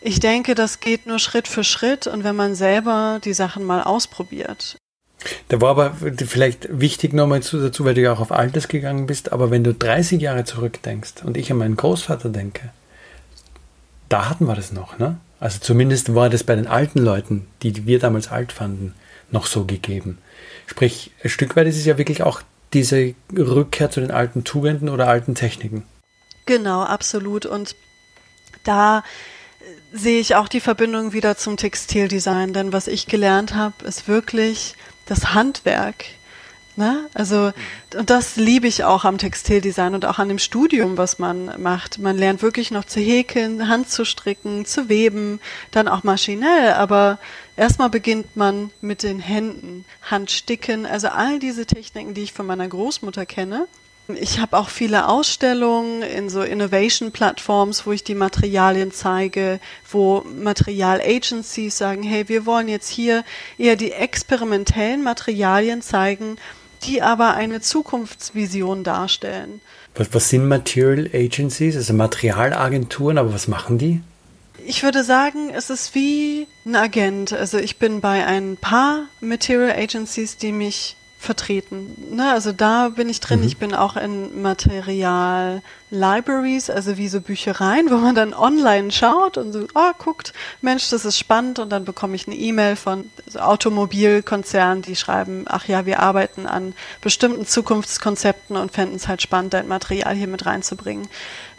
Ich 0.01 0.19
denke, 0.19 0.56
das 0.56 0.80
geht 0.80 1.08
nur 1.08 1.19
Schritt 1.19 1.47
für 1.47 1.63
Schritt 1.63 2.08
und 2.08 2.23
wenn 2.23 2.36
man 2.36 2.56
selber 2.56 3.19
die 3.23 3.34
Sachen 3.34 3.63
mal 3.63 3.84
ausprobiert. 3.84 4.77
Da 5.49 5.60
war 5.60 5.71
aber 5.71 5.95
vielleicht 6.25 6.67
wichtig 6.69 7.13
nochmal 7.13 7.39
dazu, 7.39 7.86
weil 7.86 7.95
du 7.95 8.01
ja 8.01 8.13
auch 8.13 8.19
auf 8.19 8.32
Altes 8.32 8.67
gegangen 8.67 9.08
bist, 9.08 9.32
aber 9.32 9.49
wenn 9.49 9.63
du 9.63 9.73
30 9.73 10.21
Jahre 10.21 10.45
zurückdenkst 10.45 11.23
und 11.23 11.36
ich 11.38 11.51
an 11.51 11.58
meinen 11.58 11.75
Großvater 11.75 12.30
denke, 12.30 12.69
da 14.10 14.30
hatten 14.30 14.45
wir 14.45 14.56
das 14.56 14.71
noch, 14.71 14.99
ne? 14.99 15.17
Also 15.39 15.60
zumindest 15.60 16.15
war 16.15 16.30
das 16.30 16.43
bei 16.43 16.56
den 16.56 16.67
alten 16.67 16.99
Leuten, 16.99 17.47
die 17.62 17.86
wir 17.86 17.99
damals 17.99 18.30
alt 18.30 18.51
fanden, 18.51 18.93
noch 19.30 19.45
so 19.45 19.65
gegeben. 19.65 20.17
Sprich, 20.65 21.12
ein 21.23 21.30
Stück 21.30 21.56
weit 21.56 21.67
ist 21.67 21.77
es 21.77 21.86
ja 21.86 21.97
wirklich 21.97 22.23
auch 22.23 22.41
diese 22.73 23.13
Rückkehr 23.36 23.89
zu 23.89 23.99
den 23.99 24.12
alten 24.12 24.43
Tugenden 24.43 24.89
oder 24.89 25.08
alten 25.08 25.36
Techniken. 25.36 25.84
Genau, 26.45 26.84
absolut. 26.84 27.45
Und 27.45 27.75
da 28.63 29.03
sehe 29.93 30.19
ich 30.19 30.36
auch 30.36 30.47
die 30.47 30.60
Verbindung 30.60 31.13
wieder 31.13 31.38
zum 31.38 31.58
Textildesign, 31.58 32.53
denn 32.53 32.73
was 32.73 32.88
ich 32.88 33.08
gelernt 33.08 33.56
habe, 33.56 33.86
ist 33.86 34.08
wirklich 34.08 34.75
das 35.06 35.34
Handwerk 35.34 36.06
Ne? 36.78 37.10
Also, 37.16 37.54
und 37.98 38.12
das 38.12 38.36
liebe 38.36 38.68
ich 38.68 38.84
auch 38.84 39.04
am 39.04 39.18
Textildesign 39.18 39.96
und 39.96 40.06
auch 40.06 40.20
an 40.20 40.28
dem 40.28 40.38
Studium, 40.38 40.96
was 40.96 41.18
man 41.18 41.60
macht. 41.60 41.98
Man 41.98 42.20
lernt 42.20 42.44
wirklich 42.44 42.70
noch 42.70 42.86
zu 42.86 43.00
häkeln, 43.00 43.68
Hand 43.68 43.90
zu 43.90 44.06
stricken, 44.06 44.63
zu 44.63 44.88
weben, 44.88 45.40
dann 45.72 45.88
auch 45.88 46.04
maschinell. 46.04 46.74
Aber 46.74 47.18
erstmal 47.56 47.90
beginnt 47.90 48.36
man 48.36 48.70
mit 48.80 49.02
den 49.02 49.20
Händen, 49.20 49.86
Handsticken, 50.04 50.86
also 50.86 51.08
all 51.08 51.40
diese 51.40 51.66
Techniken, 51.66 52.13
die 52.13 52.22
ich 52.22 52.34
von 52.34 52.46
meiner 52.46 52.68
Großmutter 52.68 53.26
kenne. 53.26 53.68
Ich 54.16 54.40
habe 54.40 54.56
auch 54.56 54.70
viele 54.70 55.10
Ausstellungen 55.10 56.04
in 56.04 56.30
so 56.30 56.42
Innovation-Plattforms, 56.42 57.88
wo 57.88 57.92
ich 57.92 58.04
die 58.04 58.16
Materialien 58.16 58.92
zeige, 58.92 59.60
wo 59.90 60.22
Material-Agencies 60.22 61.76
sagen, 61.76 62.04
hey, 62.04 62.30
wir 62.30 62.46
wollen 62.46 62.70
jetzt 62.70 62.88
hier 62.88 63.26
eher 63.58 63.76
die 63.76 63.92
experimentellen 63.92 65.04
Materialien 65.04 65.82
zeigen, 65.82 66.38
die 66.88 67.02
aber 67.02 67.34
eine 67.34 67.62
Zukunftsvision 67.62 68.84
darstellen. 68.84 69.62
Was, 69.95 70.13
was 70.13 70.30
sind 70.30 70.47
Material 70.47 71.10
Agencies, 71.13 71.76
also 71.76 71.93
Materialagenturen, 71.93 73.17
aber 73.17 73.34
was 73.34 73.47
machen 73.47 73.78
die? 73.78 74.02
Ich 74.65 74.84
würde 74.84 75.04
sagen, 75.04 75.50
es 75.54 75.69
ist 75.69 75.95
wie 75.95 76.47
ein 76.65 76.76
Agent. 76.76 77.32
Also 77.34 77.58
ich 77.58 77.78
bin 77.78 78.02
bei 78.02 78.26
ein 78.26 78.58
paar 78.60 79.06
Material 79.21 79.71
Agencies, 79.71 80.38
die 80.38 80.52
mich 80.52 80.97
vertreten. 81.28 82.16
Ne, 82.16 82.32
also 82.32 82.52
da 82.52 82.90
bin 82.90 83.10
ich 83.10 83.20
drin. 83.20 83.42
Mhm. 83.42 83.46
Ich 83.46 83.58
bin 83.58 83.76
auch 83.76 83.98
in 83.98 84.42
Material 84.42 85.62
Libraries, 85.92 86.70
also 86.70 86.98
wie 86.98 87.08
so 87.08 87.22
Büchereien, 87.22 87.92
wo 87.92 87.98
man 87.98 88.16
dann 88.16 88.34
online 88.34 88.92
schaut 88.92 89.38
und 89.38 89.54
so, 89.54 89.68
oh, 89.76 89.92
guckt, 90.00 90.34
Mensch, 90.62 90.90
das 90.90 91.06
ist 91.06 91.20
spannend 91.20 91.60
und 91.60 91.70
dann 91.70 91.86
bekomme 91.86 92.16
ich 92.16 92.28
eine 92.28 92.36
E-Mail 92.36 92.76
von 92.76 93.10
Automobilkonzernen, 93.36 94.82
die 94.82 94.96
schreiben, 94.96 95.46
ach 95.48 95.68
ja, 95.68 95.86
wir 95.86 96.00
arbeiten 96.00 96.48
an 96.48 96.74
bestimmten 97.02 97.46
Zukunftskonzepten 97.46 98.56
und 98.56 98.72
fänden 98.72 98.96
es 98.96 99.08
halt 99.08 99.22
spannend, 99.22 99.54
dein 99.54 99.68
Material 99.68 100.16
hier 100.16 100.28
mit 100.28 100.46
reinzubringen. 100.46 101.08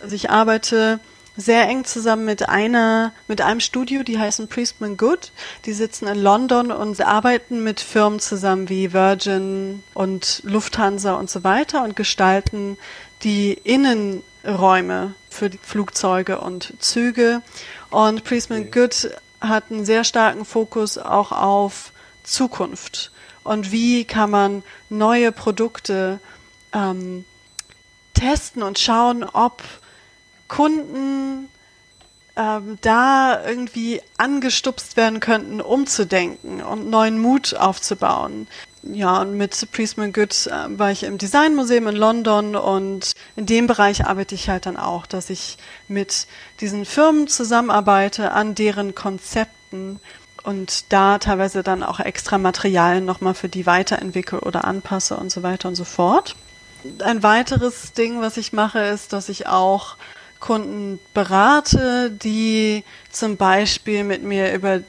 Also 0.02 0.14
ich 0.16 0.30
arbeite 0.30 0.98
sehr 1.38 1.68
eng 1.68 1.84
zusammen 1.84 2.24
mit 2.24 2.48
einer, 2.48 3.12
mit 3.28 3.40
einem 3.40 3.60
Studio, 3.60 4.02
die 4.02 4.18
heißen 4.18 4.48
Priestman 4.48 4.96
Good. 4.96 5.30
Die 5.66 5.72
sitzen 5.72 6.08
in 6.08 6.20
London 6.20 6.72
und 6.72 7.00
arbeiten 7.00 7.62
mit 7.62 7.78
Firmen 7.78 8.18
zusammen 8.18 8.68
wie 8.68 8.92
Virgin 8.92 9.84
und 9.94 10.42
Lufthansa 10.44 11.14
und 11.14 11.30
so 11.30 11.44
weiter 11.44 11.84
und 11.84 11.94
gestalten 11.94 12.76
die 13.22 13.52
Innenräume 13.52 15.14
für 15.30 15.48
die 15.48 15.60
Flugzeuge 15.62 16.40
und 16.40 16.74
Züge. 16.80 17.40
Und 17.90 18.24
Priestman 18.24 18.72
Good 18.72 19.10
hat 19.40 19.70
einen 19.70 19.84
sehr 19.84 20.02
starken 20.02 20.44
Fokus 20.44 20.98
auch 20.98 21.30
auf 21.30 21.92
Zukunft. 22.24 23.12
Und 23.44 23.70
wie 23.70 24.04
kann 24.04 24.30
man 24.30 24.64
neue 24.90 25.30
Produkte 25.30 26.18
ähm, 26.72 27.24
testen 28.14 28.64
und 28.64 28.80
schauen, 28.80 29.22
ob 29.22 29.62
Kunden 30.48 31.48
ähm, 32.38 32.78
da 32.80 33.44
irgendwie 33.44 34.00
angestupst 34.16 34.96
werden 34.96 35.20
könnten, 35.20 35.60
umzudenken 35.60 36.62
und 36.62 36.88
neuen 36.88 37.18
Mut 37.18 37.54
aufzubauen. 37.54 38.46
Ja, 38.84 39.20
und 39.20 39.36
mit 39.36 39.68
Priestman 39.72 40.12
Good 40.12 40.46
äh, 40.46 40.78
war 40.78 40.92
ich 40.92 41.02
im 41.02 41.18
Designmuseum 41.18 41.88
in 41.88 41.96
London 41.96 42.54
und 42.54 43.14
in 43.34 43.46
dem 43.46 43.66
Bereich 43.66 44.06
arbeite 44.06 44.36
ich 44.36 44.48
halt 44.48 44.66
dann 44.66 44.76
auch, 44.76 45.04
dass 45.06 45.30
ich 45.30 45.58
mit 45.88 46.28
diesen 46.60 46.84
Firmen 46.84 47.26
zusammenarbeite 47.26 48.30
an 48.30 48.54
deren 48.54 48.94
Konzepten 48.94 50.00
und 50.44 50.92
da 50.92 51.18
teilweise 51.18 51.64
dann 51.64 51.82
auch 51.82 51.98
extra 51.98 52.38
Materialien 52.38 53.04
nochmal 53.04 53.34
für 53.34 53.48
die 53.48 53.66
weiterentwickle 53.66 54.40
oder 54.40 54.64
anpasse 54.64 55.16
und 55.16 55.32
so 55.32 55.42
weiter 55.42 55.68
und 55.68 55.74
so 55.74 55.84
fort. 55.84 56.36
Ein 57.00 57.24
weiteres 57.24 57.92
Ding, 57.94 58.20
was 58.20 58.36
ich 58.36 58.52
mache, 58.52 58.78
ist, 58.78 59.12
dass 59.12 59.28
ich 59.28 59.48
auch 59.48 59.96
Kunden 60.40 60.98
berate, 61.14 62.10
die 62.10 62.84
zum 63.10 63.36
Beispiel 63.36 64.04
mit 64.04 64.22
mir 64.22 64.52
über 64.52 64.80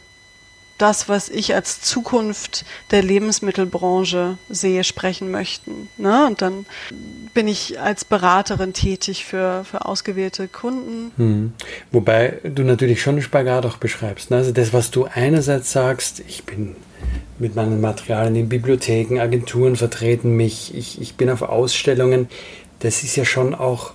das, 0.79 1.09
was 1.09 1.29
ich 1.29 1.53
als 1.53 1.81
Zukunft 1.81 2.65
der 2.91 3.03
Lebensmittelbranche 3.03 4.37
sehe, 4.49 4.83
sprechen 4.83 5.29
möchten. 5.29 5.89
Ne? 5.97 6.25
Und 6.25 6.41
dann 6.41 6.65
bin 7.33 7.47
ich 7.47 7.79
als 7.79 8.05
Beraterin 8.05 8.73
tätig 8.73 9.25
für, 9.25 9.65
für 9.69 9.85
ausgewählte 9.85 10.47
Kunden. 10.47 11.11
Hm. 11.17 11.53
Wobei 11.91 12.39
du 12.43 12.63
natürlich 12.63 13.01
schon 13.01 13.15
einen 13.15 13.21
Spagat 13.21 13.65
auch 13.65 13.77
beschreibst. 13.77 14.31
Ne? 14.31 14.37
Also 14.37 14.51
das, 14.51 14.73
was 14.73 14.89
du 14.89 15.05
einerseits 15.05 15.71
sagst, 15.71 16.21
ich 16.27 16.45
bin 16.45 16.75
mit 17.37 17.55
meinen 17.55 17.81
Materialien 17.81 18.35
in 18.35 18.49
Bibliotheken, 18.49 19.19
Agenturen 19.19 19.75
vertreten 19.75 20.35
mich, 20.35 20.73
ich, 20.75 21.01
ich 21.01 21.15
bin 21.15 21.29
auf 21.29 21.41
Ausstellungen, 21.41 22.29
das 22.79 23.03
ist 23.03 23.15
ja 23.17 23.25
schon 23.25 23.53
auch 23.53 23.91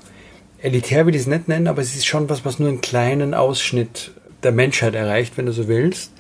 elitär 0.64 1.06
will 1.06 1.14
ich 1.14 1.22
es 1.22 1.26
nicht 1.26 1.46
nennen, 1.46 1.68
aber 1.68 1.82
es 1.82 1.94
ist 1.94 2.06
schon 2.06 2.28
was, 2.28 2.44
was 2.44 2.58
nur 2.58 2.68
einen 2.68 2.80
kleinen 2.80 3.34
Ausschnitt 3.34 4.12
der 4.42 4.52
Menschheit 4.52 4.94
erreicht, 4.94 5.36
wenn 5.36 5.46
du 5.46 5.52
so 5.52 5.68
willst. 5.68 6.10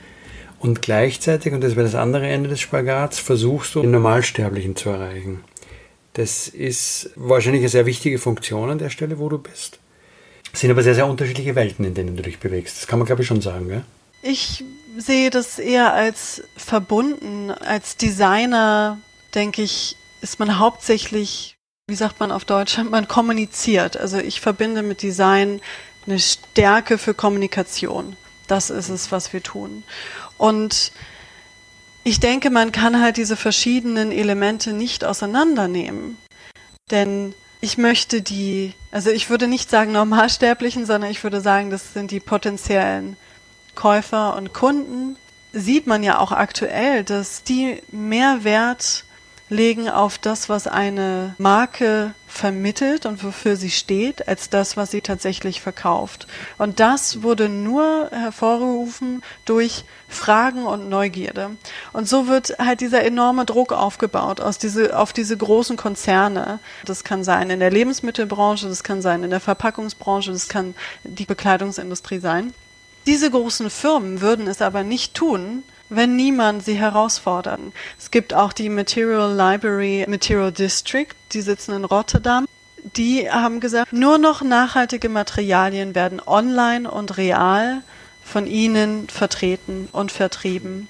Und 0.58 0.82
gleichzeitig, 0.82 1.52
und 1.52 1.62
das 1.62 1.76
wäre 1.76 1.86
das 1.86 1.94
andere 1.94 2.26
Ende 2.26 2.48
des 2.48 2.60
Spagats, 2.60 3.18
versuchst 3.18 3.74
du, 3.74 3.82
den 3.82 3.90
Normalsterblichen 3.90 4.76
zu 4.76 4.90
erreichen. 4.90 5.44
Das 6.12 6.48
ist 6.48 7.10
wahrscheinlich 7.16 7.62
eine 7.62 7.68
sehr 7.68 7.86
wichtige 7.86 8.18
Funktion 8.18 8.70
an 8.70 8.78
der 8.78 8.90
Stelle, 8.90 9.18
wo 9.18 9.28
du 9.28 9.38
bist. 9.38 9.78
Es 10.52 10.60
sind 10.60 10.70
aber 10.70 10.82
sehr, 10.82 10.94
sehr 10.94 11.06
unterschiedliche 11.06 11.54
Welten, 11.54 11.84
in 11.84 11.94
denen 11.94 12.16
du 12.16 12.22
dich 12.22 12.38
bewegst. 12.38 12.76
Das 12.78 12.86
kann 12.86 12.98
man, 12.98 13.06
glaube 13.06 13.22
ich, 13.22 13.28
schon 13.28 13.40
sagen, 13.40 13.68
gell? 13.68 13.84
Ich 14.22 14.64
sehe 14.96 15.30
das 15.30 15.58
eher 15.58 15.92
als 15.92 16.42
verbunden. 16.56 17.50
Als 17.50 17.96
Designer, 17.96 18.98
denke 19.34 19.62
ich, 19.62 19.96
ist 20.22 20.38
man 20.38 20.58
hauptsächlich 20.58 21.53
wie 21.86 21.94
sagt 21.94 22.18
man 22.18 22.32
auf 22.32 22.44
Deutsch, 22.44 22.78
man 22.78 23.08
kommuniziert. 23.08 23.96
Also 23.96 24.18
ich 24.18 24.40
verbinde 24.40 24.82
mit 24.82 25.02
Design 25.02 25.60
eine 26.06 26.18
Stärke 26.18 26.96
für 26.96 27.14
Kommunikation. 27.14 28.16
Das 28.46 28.70
ist 28.70 28.88
es, 28.88 29.12
was 29.12 29.32
wir 29.32 29.42
tun. 29.42 29.84
Und 30.38 30.92
ich 32.02 32.20
denke, 32.20 32.50
man 32.50 32.72
kann 32.72 33.00
halt 33.00 33.16
diese 33.16 33.36
verschiedenen 33.36 34.12
Elemente 34.12 34.72
nicht 34.72 35.04
auseinandernehmen. 35.04 36.16
Denn 36.90 37.34
ich 37.60 37.78
möchte 37.78 38.22
die, 38.22 38.74
also 38.90 39.10
ich 39.10 39.30
würde 39.30 39.46
nicht 39.46 39.70
sagen 39.70 39.92
Normalsterblichen, 39.92 40.86
sondern 40.86 41.10
ich 41.10 41.22
würde 41.22 41.40
sagen, 41.40 41.70
das 41.70 41.94
sind 41.94 42.10
die 42.10 42.20
potenziellen 42.20 43.16
Käufer 43.74 44.36
und 44.36 44.52
Kunden. 44.52 45.16
Sieht 45.52 45.86
man 45.86 46.02
ja 46.02 46.18
auch 46.18 46.32
aktuell, 46.32 47.04
dass 47.04 47.42
die 47.42 47.82
mehr 47.90 48.44
Wert 48.44 49.04
legen 49.48 49.88
auf 49.88 50.18
das, 50.18 50.48
was 50.48 50.66
eine 50.66 51.34
Marke 51.38 52.14
vermittelt 52.26 53.06
und 53.06 53.22
wofür 53.22 53.56
sie 53.56 53.70
steht, 53.70 54.26
als 54.26 54.50
das, 54.50 54.76
was 54.76 54.90
sie 54.90 55.00
tatsächlich 55.00 55.60
verkauft. 55.60 56.26
Und 56.58 56.80
das 56.80 57.22
wurde 57.22 57.48
nur 57.48 58.08
hervorgerufen 58.10 59.22
durch 59.44 59.84
Fragen 60.08 60.64
und 60.64 60.88
Neugierde. 60.88 61.50
Und 61.92 62.08
so 62.08 62.26
wird 62.26 62.58
halt 62.58 62.80
dieser 62.80 63.04
enorme 63.04 63.44
Druck 63.44 63.72
aufgebaut 63.72 64.40
aus 64.40 64.58
diese, 64.58 64.98
auf 64.98 65.12
diese 65.12 65.36
großen 65.36 65.76
Konzerne. 65.76 66.58
Das 66.84 67.04
kann 67.04 67.22
sein 67.22 67.50
in 67.50 67.60
der 67.60 67.70
Lebensmittelbranche, 67.70 68.68
das 68.68 68.82
kann 68.82 69.02
sein 69.02 69.22
in 69.22 69.30
der 69.30 69.40
Verpackungsbranche, 69.40 70.32
das 70.32 70.48
kann 70.48 70.74
die 71.04 71.26
Bekleidungsindustrie 71.26 72.18
sein. 72.18 72.54
Diese 73.06 73.30
großen 73.30 73.68
Firmen 73.68 74.22
würden 74.22 74.46
es 74.46 74.62
aber 74.62 74.82
nicht 74.82 75.14
tun, 75.14 75.62
wenn 75.96 76.16
niemand 76.16 76.64
sie 76.64 76.74
herausfordern. 76.74 77.72
Es 77.98 78.10
gibt 78.10 78.34
auch 78.34 78.52
die 78.52 78.68
Material 78.68 79.34
Library 79.34 80.04
Material 80.08 80.52
District, 80.52 81.08
die 81.32 81.40
sitzen 81.40 81.74
in 81.74 81.84
Rotterdam. 81.84 82.46
Die 82.96 83.30
haben 83.30 83.60
gesagt, 83.60 83.92
nur 83.92 84.18
noch 84.18 84.42
nachhaltige 84.42 85.08
Materialien 85.08 85.94
werden 85.94 86.20
online 86.24 86.90
und 86.90 87.16
real 87.16 87.82
von 88.22 88.46
ihnen 88.46 89.08
vertreten 89.08 89.88
und 89.92 90.12
vertrieben. 90.12 90.88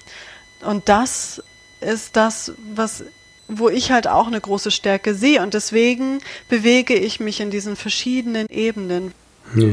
Und 0.64 0.88
das 0.88 1.42
ist 1.80 2.16
das, 2.16 2.52
was 2.74 3.04
wo 3.48 3.68
ich 3.68 3.90
halt 3.90 4.08
auch 4.08 4.26
eine 4.26 4.40
große 4.40 4.70
Stärke 4.70 5.14
sehe 5.14 5.42
und 5.42 5.54
deswegen 5.54 6.20
bewege 6.48 6.94
ich 6.94 7.20
mich 7.20 7.40
in 7.40 7.50
diesen 7.50 7.76
verschiedenen 7.76 8.46
Ebenen. 8.48 9.12
Ja. 9.54 9.68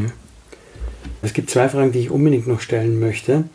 Es 1.21 1.33
gibt 1.33 1.49
zwei 1.49 1.69
Fragen, 1.69 1.91
die 1.91 1.99
ich 1.99 2.09
unbedingt 2.09 2.47
noch 2.47 2.61
stellen 2.61 2.99
möchte. 2.99 3.45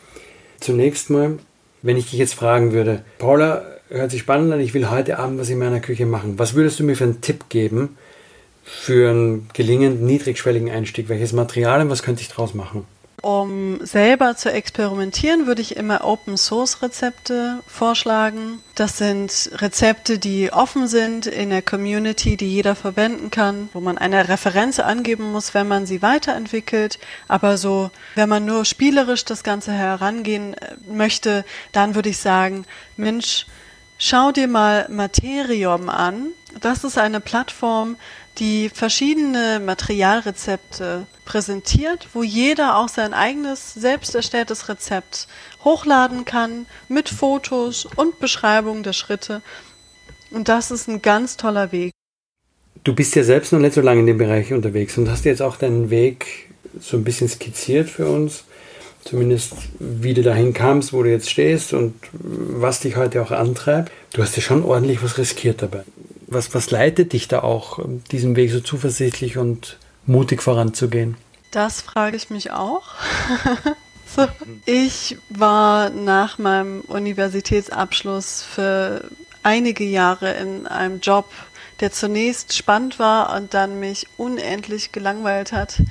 Zunächst 0.61 1.11
mal, 1.11 1.39
wenn 1.87 1.97
ich 1.97 2.11
dich 2.11 2.19
jetzt 2.19 2.35
fragen 2.35 2.73
würde, 2.73 3.05
Paula, 3.19 3.63
hört 3.89 4.11
sich 4.11 4.21
spannend 4.21 4.53
an, 4.53 4.59
ich 4.59 4.75
will 4.75 4.91
heute 4.91 5.21
Abend 5.21 5.39
was 5.39 5.49
in 5.49 5.59
meiner 5.59 5.79
Küche 5.79 6.05
machen. 6.05 6.37
Was 6.37 6.55
würdest 6.55 6.81
du 6.81 6.85
mir 6.85 6.97
für 6.97 7.05
einen 7.05 7.21
Tipp 7.21 7.49
geben 7.49 7.97
für 8.65 9.11
einen 9.11 9.49
gelingenden 9.55 10.05
niedrigschwelligen 10.05 10.69
Einstieg? 10.69 11.09
Welches 11.09 11.33
Material 11.33 11.83
und 11.83 11.91
was 11.91 12.03
könnte 12.03 12.23
ich 12.23 12.29
draus 12.29 12.55
machen? 12.55 12.85
Um 13.27 13.85
selber 13.85 14.37
zu 14.37 14.53
experimentieren, 14.53 15.49
würde 15.49 15.61
ich 15.61 15.75
immer 15.75 16.05
Open 16.05 16.37
Source 16.37 16.81
Rezepte 16.81 17.59
vorschlagen. 17.67 18.63
Das 18.77 18.99
sind 18.99 19.51
Rezepte, 19.55 20.21
die 20.21 20.53
offen 20.53 20.87
sind 20.87 21.27
in 21.27 21.51
der 21.51 21.61
Community, 21.61 22.37
die 22.37 22.49
jeder 22.49 22.77
verwenden 22.77 23.33
kann, 23.33 23.69
wo 23.73 23.81
man 23.81 23.99
eine 23.99 24.29
Referenz 24.29 24.79
angeben 24.79 25.33
muss, 25.33 25.55
wenn 25.55 25.67
man 25.67 25.87
sie 25.87 26.03
weiterentwickelt. 26.03 27.01
Aber 27.27 27.59
so, 27.59 27.91
wenn 28.15 28.29
man 28.29 28.45
nur 28.45 28.65
spielerisch 28.65 29.25
das 29.25 29.43
Ganze 29.43 29.73
herangehen 29.73 30.55
äh, 30.55 30.77
möchte, 30.89 31.45
dann 31.73 31.97
würde 31.97 32.11
ich 32.11 32.19
sagen, 32.19 32.65
Mensch, 32.97 33.47
schau 33.99 34.31
dir 34.31 34.47
mal 34.47 34.87
Materium 34.89 35.89
an. 35.89 36.29
Das 36.61 36.85
ist 36.85 36.97
eine 36.97 37.19
Plattform, 37.19 37.97
die 38.39 38.69
verschiedene 38.69 39.61
Materialrezepte 39.65 41.07
präsentiert, 41.25 42.09
wo 42.13 42.23
jeder 42.23 42.77
auch 42.77 42.89
sein 42.89 43.15
eigenes 43.15 43.75
selbst 43.75 44.15
erstelltes 44.15 44.69
Rezept 44.69 45.27
hochladen 45.65 46.25
kann 46.25 46.67
mit 46.89 47.09
Fotos 47.09 47.87
und 47.97 48.19
Beschreibung 48.21 48.83
der 48.83 48.93
Schritte. 48.93 49.43
Und 50.31 50.49
das 50.49 50.71
ist 50.71 50.89
ein 50.89 51.03
ganz 51.03 51.37
toller 51.37 51.73
Weg. 51.73 51.93
Du 52.85 52.95
bist 52.95 53.17
ja 53.17 53.25
selbst 53.25 53.53
noch 53.53 53.59
nicht 53.59 53.75
so 53.75 53.81
lange 53.81 54.01
in 54.01 54.07
dem 54.07 54.19
Bereich 54.19 54.53
unterwegs 54.53 54.97
und 54.97 55.11
hast 55.11 55.25
jetzt 55.25 55.43
auch 55.43 55.57
deinen 55.57 55.91
Weg 55.91 56.51
so 56.81 56.97
ein 56.97 57.05
bisschen 57.05 57.29
skizziert 57.29 57.89
für 57.89 58.07
uns. 58.09 58.45
Zumindest 59.05 59.53
wie 59.79 60.15
du 60.15 60.23
dahin 60.23 60.53
kamst, 60.53 60.93
wo 60.93 61.03
du 61.03 61.11
jetzt 61.11 61.31
stehst 61.31 61.73
und 61.73 61.95
was 62.13 62.81
dich 62.81 62.97
heute 62.97 63.23
auch 63.23 63.31
antreibt. 63.31 63.93
Du 64.13 64.23
hast 64.23 64.37
ja 64.37 64.43
schon 64.43 64.65
ordentlich 64.65 65.03
was 65.03 65.17
riskiert 65.17 65.63
dabei. 65.63 65.85
Was, 66.27 66.55
was 66.55 66.71
leitet 66.71 67.13
dich 67.13 67.29
da 67.29 67.43
auch, 67.43 67.79
diesen 68.11 68.37
Weg 68.37 68.51
so 68.51 68.61
zuversichtlich 68.61 69.39
und 69.39 69.79
mutig 70.07 70.43
voranzugehen? 70.43 71.17
Das 71.51 71.81
frage 71.81 72.17
ich 72.17 72.31
mich 72.31 72.51
auch. 72.51 72.89
so. 74.17 74.27
Ich 74.65 75.17
war 75.31 75.91
nach 75.91 76.39
meinem 76.39 76.81
Universitätsabschluss 76.83 78.43
für 78.43 79.05
einige 79.43 79.85
Jahre 79.85 80.33
in 80.33 80.67
einem 80.67 81.01
Job, 81.01 81.27
der 81.81 81.93
zunächst 81.93 82.55
spannend 82.55 82.99
war 82.99 83.35
und 83.37 83.55
dann 83.55 83.79
mich 83.79 84.09
unendlich 84.17 84.93
gelangweilt 84.93 85.53
hat, 85.53 85.83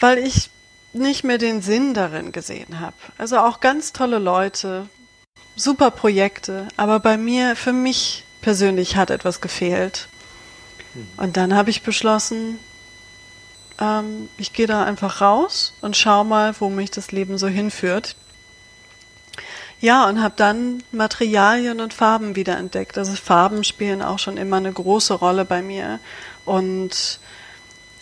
weil 0.00 0.18
ich 0.18 0.50
nicht 0.92 1.24
mehr 1.24 1.38
den 1.38 1.62
Sinn 1.62 1.94
darin 1.94 2.32
gesehen 2.32 2.80
habe. 2.80 2.96
Also 3.16 3.38
auch 3.38 3.60
ganz 3.60 3.92
tolle 3.92 4.18
Leute, 4.18 4.88
super 5.56 5.90
Projekte, 5.90 6.68
aber 6.76 7.00
bei 7.00 7.16
mir, 7.16 7.56
für 7.56 7.72
mich 7.72 8.24
persönlich 8.48 8.96
hat 8.96 9.10
etwas 9.10 9.42
gefehlt. 9.42 10.08
Und 11.18 11.36
dann 11.36 11.54
habe 11.54 11.68
ich 11.68 11.82
beschlossen, 11.82 12.58
ähm, 13.78 14.30
ich 14.38 14.54
gehe 14.54 14.66
da 14.66 14.84
einfach 14.84 15.20
raus 15.20 15.74
und 15.82 15.98
schau 15.98 16.24
mal, 16.24 16.54
wo 16.58 16.70
mich 16.70 16.90
das 16.90 17.12
Leben 17.12 17.36
so 17.36 17.46
hinführt. 17.46 18.16
Ja, 19.82 20.08
und 20.08 20.22
habe 20.22 20.32
dann 20.38 20.82
Materialien 20.92 21.82
und 21.82 21.92
Farben 21.92 22.36
wiederentdeckt. 22.36 22.96
Also 22.96 23.12
Farben 23.16 23.64
spielen 23.64 24.00
auch 24.00 24.18
schon 24.18 24.38
immer 24.38 24.56
eine 24.56 24.72
große 24.72 25.12
Rolle 25.12 25.44
bei 25.44 25.60
mir. 25.60 26.00
Und 26.46 27.20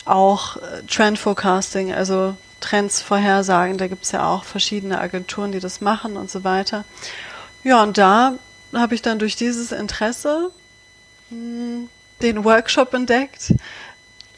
auch 0.05 0.55
äh, 0.55 0.83
Trend 0.87 1.19
Forecasting, 1.19 1.93
also 1.93 2.37
Trends 2.61 3.01
vorhersagen, 3.01 3.77
da 3.77 3.87
gibt 3.87 4.05
es 4.05 4.13
ja 4.13 4.25
auch 4.25 4.45
verschiedene 4.45 5.01
Agenturen, 5.01 5.51
die 5.51 5.59
das 5.59 5.81
machen 5.81 6.15
und 6.15 6.31
so 6.31 6.45
weiter. 6.45 6.85
Ja, 7.65 7.83
und 7.83 7.97
da 7.97 8.35
habe 8.73 8.95
ich 8.95 9.01
dann 9.01 9.19
durch 9.19 9.35
dieses 9.35 9.71
Interesse 9.71 10.51
mh, 11.29 11.37
hm, 11.37 11.89
den 12.21 12.43
Workshop 12.43 12.93
entdeckt, 12.93 13.53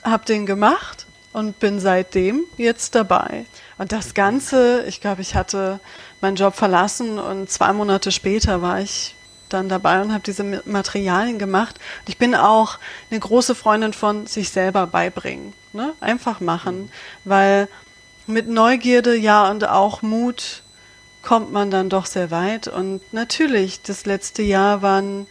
habe 0.03 0.25
den 0.25 0.45
gemacht 0.45 1.05
und 1.31 1.59
bin 1.59 1.79
seitdem 1.79 2.43
jetzt 2.57 2.95
dabei. 2.95 3.45
Und 3.77 3.91
das 3.91 4.13
Ganze, 4.13 4.83
ich 4.87 4.99
glaube, 4.99 5.21
ich 5.21 5.35
hatte 5.35 5.79
meinen 6.21 6.35
Job 6.35 6.55
verlassen 6.55 7.19
und 7.19 7.49
zwei 7.49 7.71
Monate 7.71 8.11
später 8.11 8.61
war 8.61 8.81
ich 8.81 9.15
dann 9.47 9.69
dabei 9.69 10.01
und 10.01 10.11
habe 10.11 10.23
diese 10.23 10.43
Materialien 10.43 11.39
gemacht. 11.39 11.79
Und 12.01 12.09
ich 12.09 12.17
bin 12.17 12.35
auch 12.35 12.77
eine 13.09 13.19
große 13.19 13.55
Freundin 13.55 13.93
von 13.93 14.27
sich 14.27 14.49
selber 14.49 14.87
beibringen. 14.87 15.53
Ne? 15.73 15.93
Einfach 15.99 16.39
machen, 16.39 16.91
weil 17.23 17.67
mit 18.27 18.47
Neugierde, 18.47 19.15
ja, 19.15 19.49
und 19.49 19.67
auch 19.67 20.01
Mut 20.01 20.61
kommt 21.29 21.51
man 21.51 21.69
dann 21.69 21.89
doch 21.89 22.07
sehr 22.07 22.31
weit. 22.31 22.67
Und 22.67 23.01
natürlich, 23.13 23.83
das 23.83 24.07
letzte 24.07 24.41
Jahr 24.41 24.81
war 24.81 24.99
ein 24.99 25.27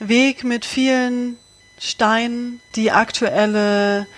Weg 0.00 0.42
mit 0.42 0.64
vielen 0.64 1.36
Steinen, 1.78 2.60
die 2.74 2.90
aktuelle 2.90 4.08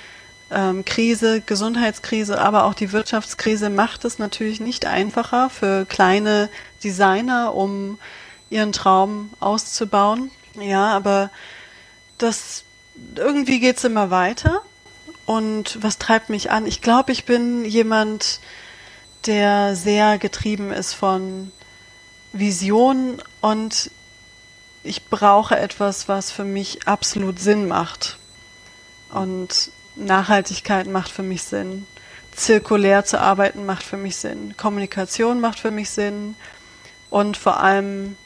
ähm, 0.50 0.83
Krise, 0.87 1.42
Gesundheitskrise, 1.42 2.40
aber 2.40 2.64
auch 2.64 2.72
die 2.72 2.92
Wirtschaftskrise 2.92 3.68
macht 3.68 4.06
es 4.06 4.18
natürlich 4.18 4.61
nicht 4.61 4.87
einfacher 4.87 5.50
für 5.50 5.85
kleine 5.85 6.48
Designer, 6.83 7.54
um 7.54 7.98
ihren 8.48 8.72
Traum 8.72 9.28
auszubauen. 9.40 10.30
Ja, 10.59 10.87
aber 10.87 11.30
das 12.16 12.64
irgendwie 13.16 13.61
geht's 13.61 13.85
immer 13.85 14.11
weiter. 14.11 14.62
Und 15.26 15.76
was 15.83 15.98
treibt 15.98 16.30
mich 16.30 16.50
an? 16.50 16.64
Ich 16.64 16.80
glaube, 16.80 17.12
ich 17.12 17.26
bin 17.26 17.66
jemand, 17.66 18.40
der 19.26 19.76
sehr 19.76 20.18
getrieben 20.18 20.72
ist 20.72 20.94
von 20.94 21.52
Vision 22.33 23.22
und 23.40 23.90
ich 24.83 25.06
brauche 25.06 25.59
etwas, 25.59 26.09
was 26.09 26.30
für 26.30 26.44
mich 26.44 26.87
absolut 26.87 27.38
Sinn 27.38 27.68
macht. 27.68 28.18
Und 29.12 29.70
Nachhaltigkeit 29.96 30.87
macht 30.87 31.11
für 31.11 31.22
mich 31.22 31.42
Sinn. 31.42 31.87
Zirkulär 32.33 33.04
zu 33.04 33.20
arbeiten 33.20 33.66
macht 33.66 33.83
für 33.83 33.96
mich 33.96 34.16
Sinn. 34.16 34.56
Kommunikation 34.56 35.40
macht 35.40 35.59
für 35.59 35.70
mich 35.70 35.90
Sinn. 35.90 36.37
Und 37.11 37.37
vor 37.37 37.61
allem, 37.61 38.16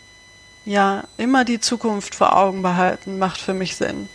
ja, 0.65 1.05
immer 1.17 1.45
die 1.45 1.59
Zukunft 1.59 2.15
vor 2.15 2.37
Augen 2.37 2.63
behalten 2.63 3.19
macht 3.19 3.41
für 3.41 3.55
mich 3.55 3.77
Sinn. 3.77 4.09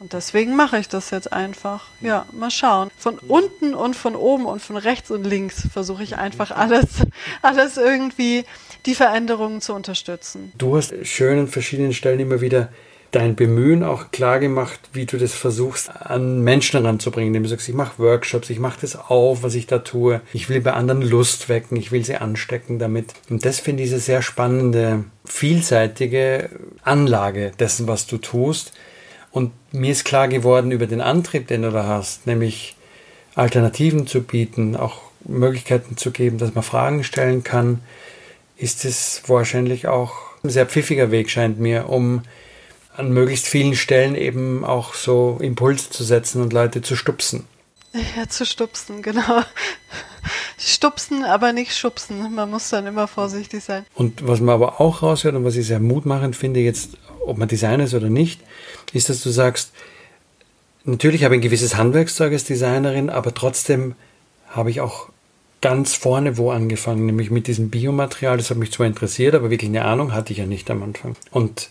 Und 0.00 0.14
deswegen 0.14 0.56
mache 0.56 0.78
ich 0.78 0.88
das 0.88 1.10
jetzt 1.10 1.30
einfach. 1.30 1.88
Ja, 2.00 2.24
mal 2.32 2.50
schauen. 2.50 2.90
Von 2.96 3.18
unten 3.18 3.74
und 3.74 3.94
von 3.94 4.16
oben 4.16 4.46
und 4.46 4.62
von 4.62 4.78
rechts 4.78 5.10
und 5.10 5.24
links 5.24 5.68
versuche 5.70 6.02
ich 6.02 6.16
einfach 6.16 6.50
alles, 6.50 6.86
alles 7.42 7.76
irgendwie 7.76 8.44
die 8.86 8.94
Veränderungen 8.94 9.60
zu 9.60 9.74
unterstützen. 9.74 10.52
Du 10.56 10.74
hast 10.74 10.94
schön 11.02 11.40
an 11.40 11.48
verschiedenen 11.48 11.92
Stellen 11.92 12.18
immer 12.18 12.40
wieder 12.40 12.70
dein 13.10 13.34
Bemühen 13.34 13.82
auch 13.82 14.10
klar 14.10 14.38
gemacht, 14.38 14.80
wie 14.92 15.04
du 15.04 15.18
das 15.18 15.34
versuchst, 15.34 15.90
an 15.90 16.42
Menschen 16.42 16.84
ranzubringen, 16.84 17.28
indem 17.28 17.42
du 17.42 17.48
sagst, 17.48 17.68
ich 17.68 17.74
mache 17.74 17.98
Workshops, 17.98 18.50
ich 18.50 18.60
mache 18.60 18.80
das 18.80 18.96
auf, 18.96 19.42
was 19.42 19.54
ich 19.54 19.66
da 19.66 19.80
tue. 19.80 20.20
Ich 20.32 20.48
will 20.48 20.60
bei 20.60 20.72
anderen 20.72 21.02
Lust 21.02 21.48
wecken, 21.48 21.76
ich 21.76 21.92
will 21.92 22.04
sie 22.04 22.16
anstecken 22.16 22.78
damit. 22.78 23.12
Und 23.28 23.44
das 23.44 23.58
finde 23.58 23.82
ich 23.82 23.90
eine 23.90 24.00
sehr 24.00 24.22
spannende, 24.22 25.04
vielseitige 25.24 26.50
Anlage 26.82 27.52
dessen, 27.58 27.88
was 27.88 28.06
du 28.06 28.16
tust. 28.18 28.72
Und 29.32 29.52
mir 29.72 29.92
ist 29.92 30.04
klar 30.04 30.28
geworden 30.28 30.72
über 30.72 30.86
den 30.86 31.00
Antrieb, 31.00 31.46
den 31.46 31.62
du 31.62 31.70
da 31.70 31.86
hast, 31.86 32.26
nämlich 32.26 32.76
Alternativen 33.34 34.06
zu 34.06 34.22
bieten, 34.22 34.76
auch 34.76 35.02
Möglichkeiten 35.24 35.96
zu 35.96 36.10
geben, 36.10 36.38
dass 36.38 36.54
man 36.54 36.64
Fragen 36.64 37.04
stellen 37.04 37.44
kann, 37.44 37.80
ist 38.56 38.84
es 38.84 39.22
wahrscheinlich 39.26 39.86
auch 39.86 40.14
ein 40.42 40.50
sehr 40.50 40.66
pfiffiger 40.66 41.10
Weg, 41.10 41.30
scheint 41.30 41.60
mir, 41.60 41.88
um 41.88 42.22
an 42.96 43.12
möglichst 43.12 43.46
vielen 43.46 43.76
Stellen 43.76 44.14
eben 44.14 44.64
auch 44.64 44.94
so 44.94 45.38
Impulse 45.40 45.90
zu 45.90 46.04
setzen 46.04 46.42
und 46.42 46.52
Leute 46.52 46.82
zu 46.82 46.96
stupsen. 46.96 47.46
Ja, 48.16 48.28
zu 48.28 48.44
stupsen, 48.44 49.02
genau. 49.02 49.42
Stupsen, 50.58 51.24
aber 51.24 51.52
nicht 51.52 51.76
schubsen. 51.76 52.34
Man 52.34 52.50
muss 52.50 52.68
dann 52.68 52.86
immer 52.86 53.08
vorsichtig 53.08 53.64
sein. 53.64 53.86
Und 53.94 54.26
was 54.26 54.40
man 54.40 54.54
aber 54.54 54.80
auch 54.80 55.02
raushört 55.02 55.34
und 55.34 55.44
was 55.44 55.56
ich 55.56 55.66
sehr 55.66 55.80
mutmachend 55.80 56.36
finde, 56.36 56.60
jetzt, 56.60 56.90
ob 57.24 57.38
man 57.38 57.48
Designer 57.48 57.84
ist 57.84 57.94
oder 57.94 58.08
nicht, 58.08 58.40
ist, 58.92 59.08
dass 59.08 59.22
du 59.22 59.30
sagst, 59.30 59.72
natürlich 60.84 61.24
habe 61.24 61.34
ich 61.34 61.38
ein 61.38 61.42
gewisses 61.42 61.76
Handwerkszeug 61.76 62.32
als 62.32 62.44
Designerin, 62.44 63.10
aber 63.10 63.34
trotzdem 63.34 63.94
habe 64.48 64.70
ich 64.70 64.80
auch 64.80 65.08
ganz 65.60 65.94
vorne 65.94 66.38
wo 66.38 66.50
angefangen, 66.50 67.06
nämlich 67.06 67.30
mit 67.30 67.46
diesem 67.46 67.70
Biomaterial. 67.70 68.38
Das 68.38 68.50
hat 68.50 68.56
mich 68.56 68.72
zwar 68.72 68.86
interessiert, 68.86 69.34
aber 69.34 69.50
wirklich 69.50 69.68
eine 69.68 69.84
Ahnung 69.84 70.12
hatte 70.12 70.32
ich 70.32 70.38
ja 70.38 70.46
nicht 70.46 70.70
am 70.70 70.82
Anfang. 70.82 71.16
Und 71.30 71.70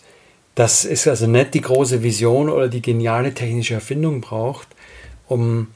das 0.54 0.84
ist 0.84 1.06
also 1.08 1.26
nicht 1.26 1.54
die 1.54 1.60
große 1.60 2.02
Vision 2.02 2.48
oder 2.48 2.68
die 2.68 2.82
geniale 2.82 3.34
technische 3.34 3.74
Erfindung 3.74 4.20
braucht, 4.20 4.68
um 5.26 5.68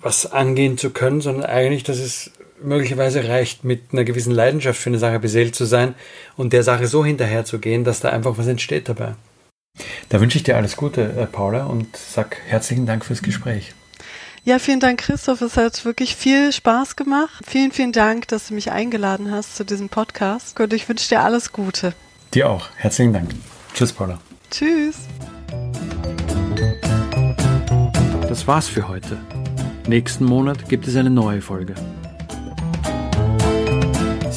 was 0.00 0.30
angehen 0.30 0.78
zu 0.78 0.90
können, 0.90 1.20
sondern 1.20 1.44
eigentlich, 1.44 1.82
dass 1.82 1.98
es 1.98 2.30
möglicherweise 2.62 3.28
reicht, 3.28 3.64
mit 3.64 3.92
einer 3.92 4.04
gewissen 4.04 4.32
Leidenschaft 4.32 4.80
für 4.80 4.90
eine 4.90 4.98
Sache 4.98 5.18
beseelt 5.18 5.54
zu 5.54 5.64
sein 5.64 5.94
und 6.36 6.52
der 6.52 6.62
Sache 6.62 6.86
so 6.86 7.04
hinterher 7.04 7.44
zu 7.44 7.58
gehen, 7.58 7.84
dass 7.84 8.00
da 8.00 8.10
einfach 8.10 8.38
was 8.38 8.46
entsteht 8.46 8.88
dabei. 8.88 9.14
Da 10.08 10.20
wünsche 10.20 10.38
ich 10.38 10.44
dir 10.44 10.56
alles 10.56 10.76
Gute, 10.76 11.02
äh, 11.02 11.26
Paula, 11.26 11.64
und 11.64 11.96
sag 11.96 12.36
herzlichen 12.46 12.86
Dank 12.86 13.04
fürs 13.04 13.22
Gespräch. 13.22 13.74
Ja, 14.44 14.58
vielen 14.58 14.80
Dank, 14.80 15.00
Christoph. 15.00 15.42
Es 15.42 15.56
hat 15.56 15.84
wirklich 15.84 16.16
viel 16.16 16.52
Spaß 16.52 16.96
gemacht. 16.96 17.44
Vielen, 17.46 17.70
vielen 17.70 17.92
Dank, 17.92 18.28
dass 18.28 18.48
du 18.48 18.54
mich 18.54 18.70
eingeladen 18.72 19.30
hast 19.30 19.56
zu 19.56 19.64
diesem 19.64 19.88
Podcast. 19.88 20.58
Und 20.58 20.72
ich 20.72 20.88
wünsche 20.88 21.08
dir 21.08 21.20
alles 21.20 21.52
Gute. 21.52 21.92
Dir 22.32 22.48
auch. 22.48 22.68
Herzlichen 22.76 23.12
Dank. 23.12 23.34
Tschüss, 23.74 23.92
Paula. 23.92 24.18
Tschüss. 24.50 24.96
Das 28.28 28.46
war's 28.46 28.68
für 28.68 28.88
heute. 28.88 29.18
Nächsten 29.86 30.24
Monat 30.24 30.68
gibt 30.68 30.86
es 30.86 30.96
eine 30.96 31.10
neue 31.10 31.42
Folge. 31.42 31.74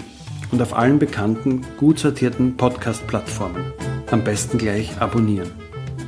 Und 0.50 0.60
auf 0.62 0.76
allen 0.76 0.98
bekannten, 0.98 1.62
gut 1.76 1.98
sortierten 1.98 2.56
Podcast-Plattformen. 2.56 3.72
Am 4.10 4.22
besten 4.22 4.58
gleich 4.58 5.00
abonnieren. 5.00 5.50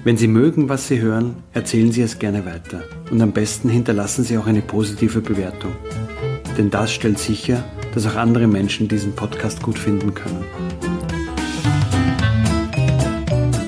Wenn 0.05 0.17
Sie 0.17 0.29
mögen, 0.29 0.69
was 0.69 0.87
Sie 0.87 1.01
hören, 1.01 1.35
erzählen 1.53 1.91
Sie 1.91 2.03
es 2.03 2.21
gerne 2.21 2.47
weiter. 2.47 2.85
Und 3.11 3.21
am 3.21 3.33
besten 3.33 3.69
hinterlassen 3.69 4.23
Sie 4.23 4.39
auch 4.39 4.47
eine 4.47 4.63
positive 4.63 5.21
Bewertung 5.21 5.73
denn 6.57 6.71
das 6.71 6.93
stellt 6.93 7.19
sicher, 7.19 7.65
dass 7.93 8.07
auch 8.07 8.17
andere 8.17 8.47
Menschen 8.47 8.89
diesen 8.89 9.15
Podcast 9.15 9.63
gut 9.63 9.79
finden 9.79 10.15
können. 10.15 10.45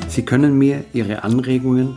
Sie 0.09 0.25
können 0.25 0.59
mir 0.59 0.85
Ihre 0.93 1.23
Anregungen, 1.23 1.97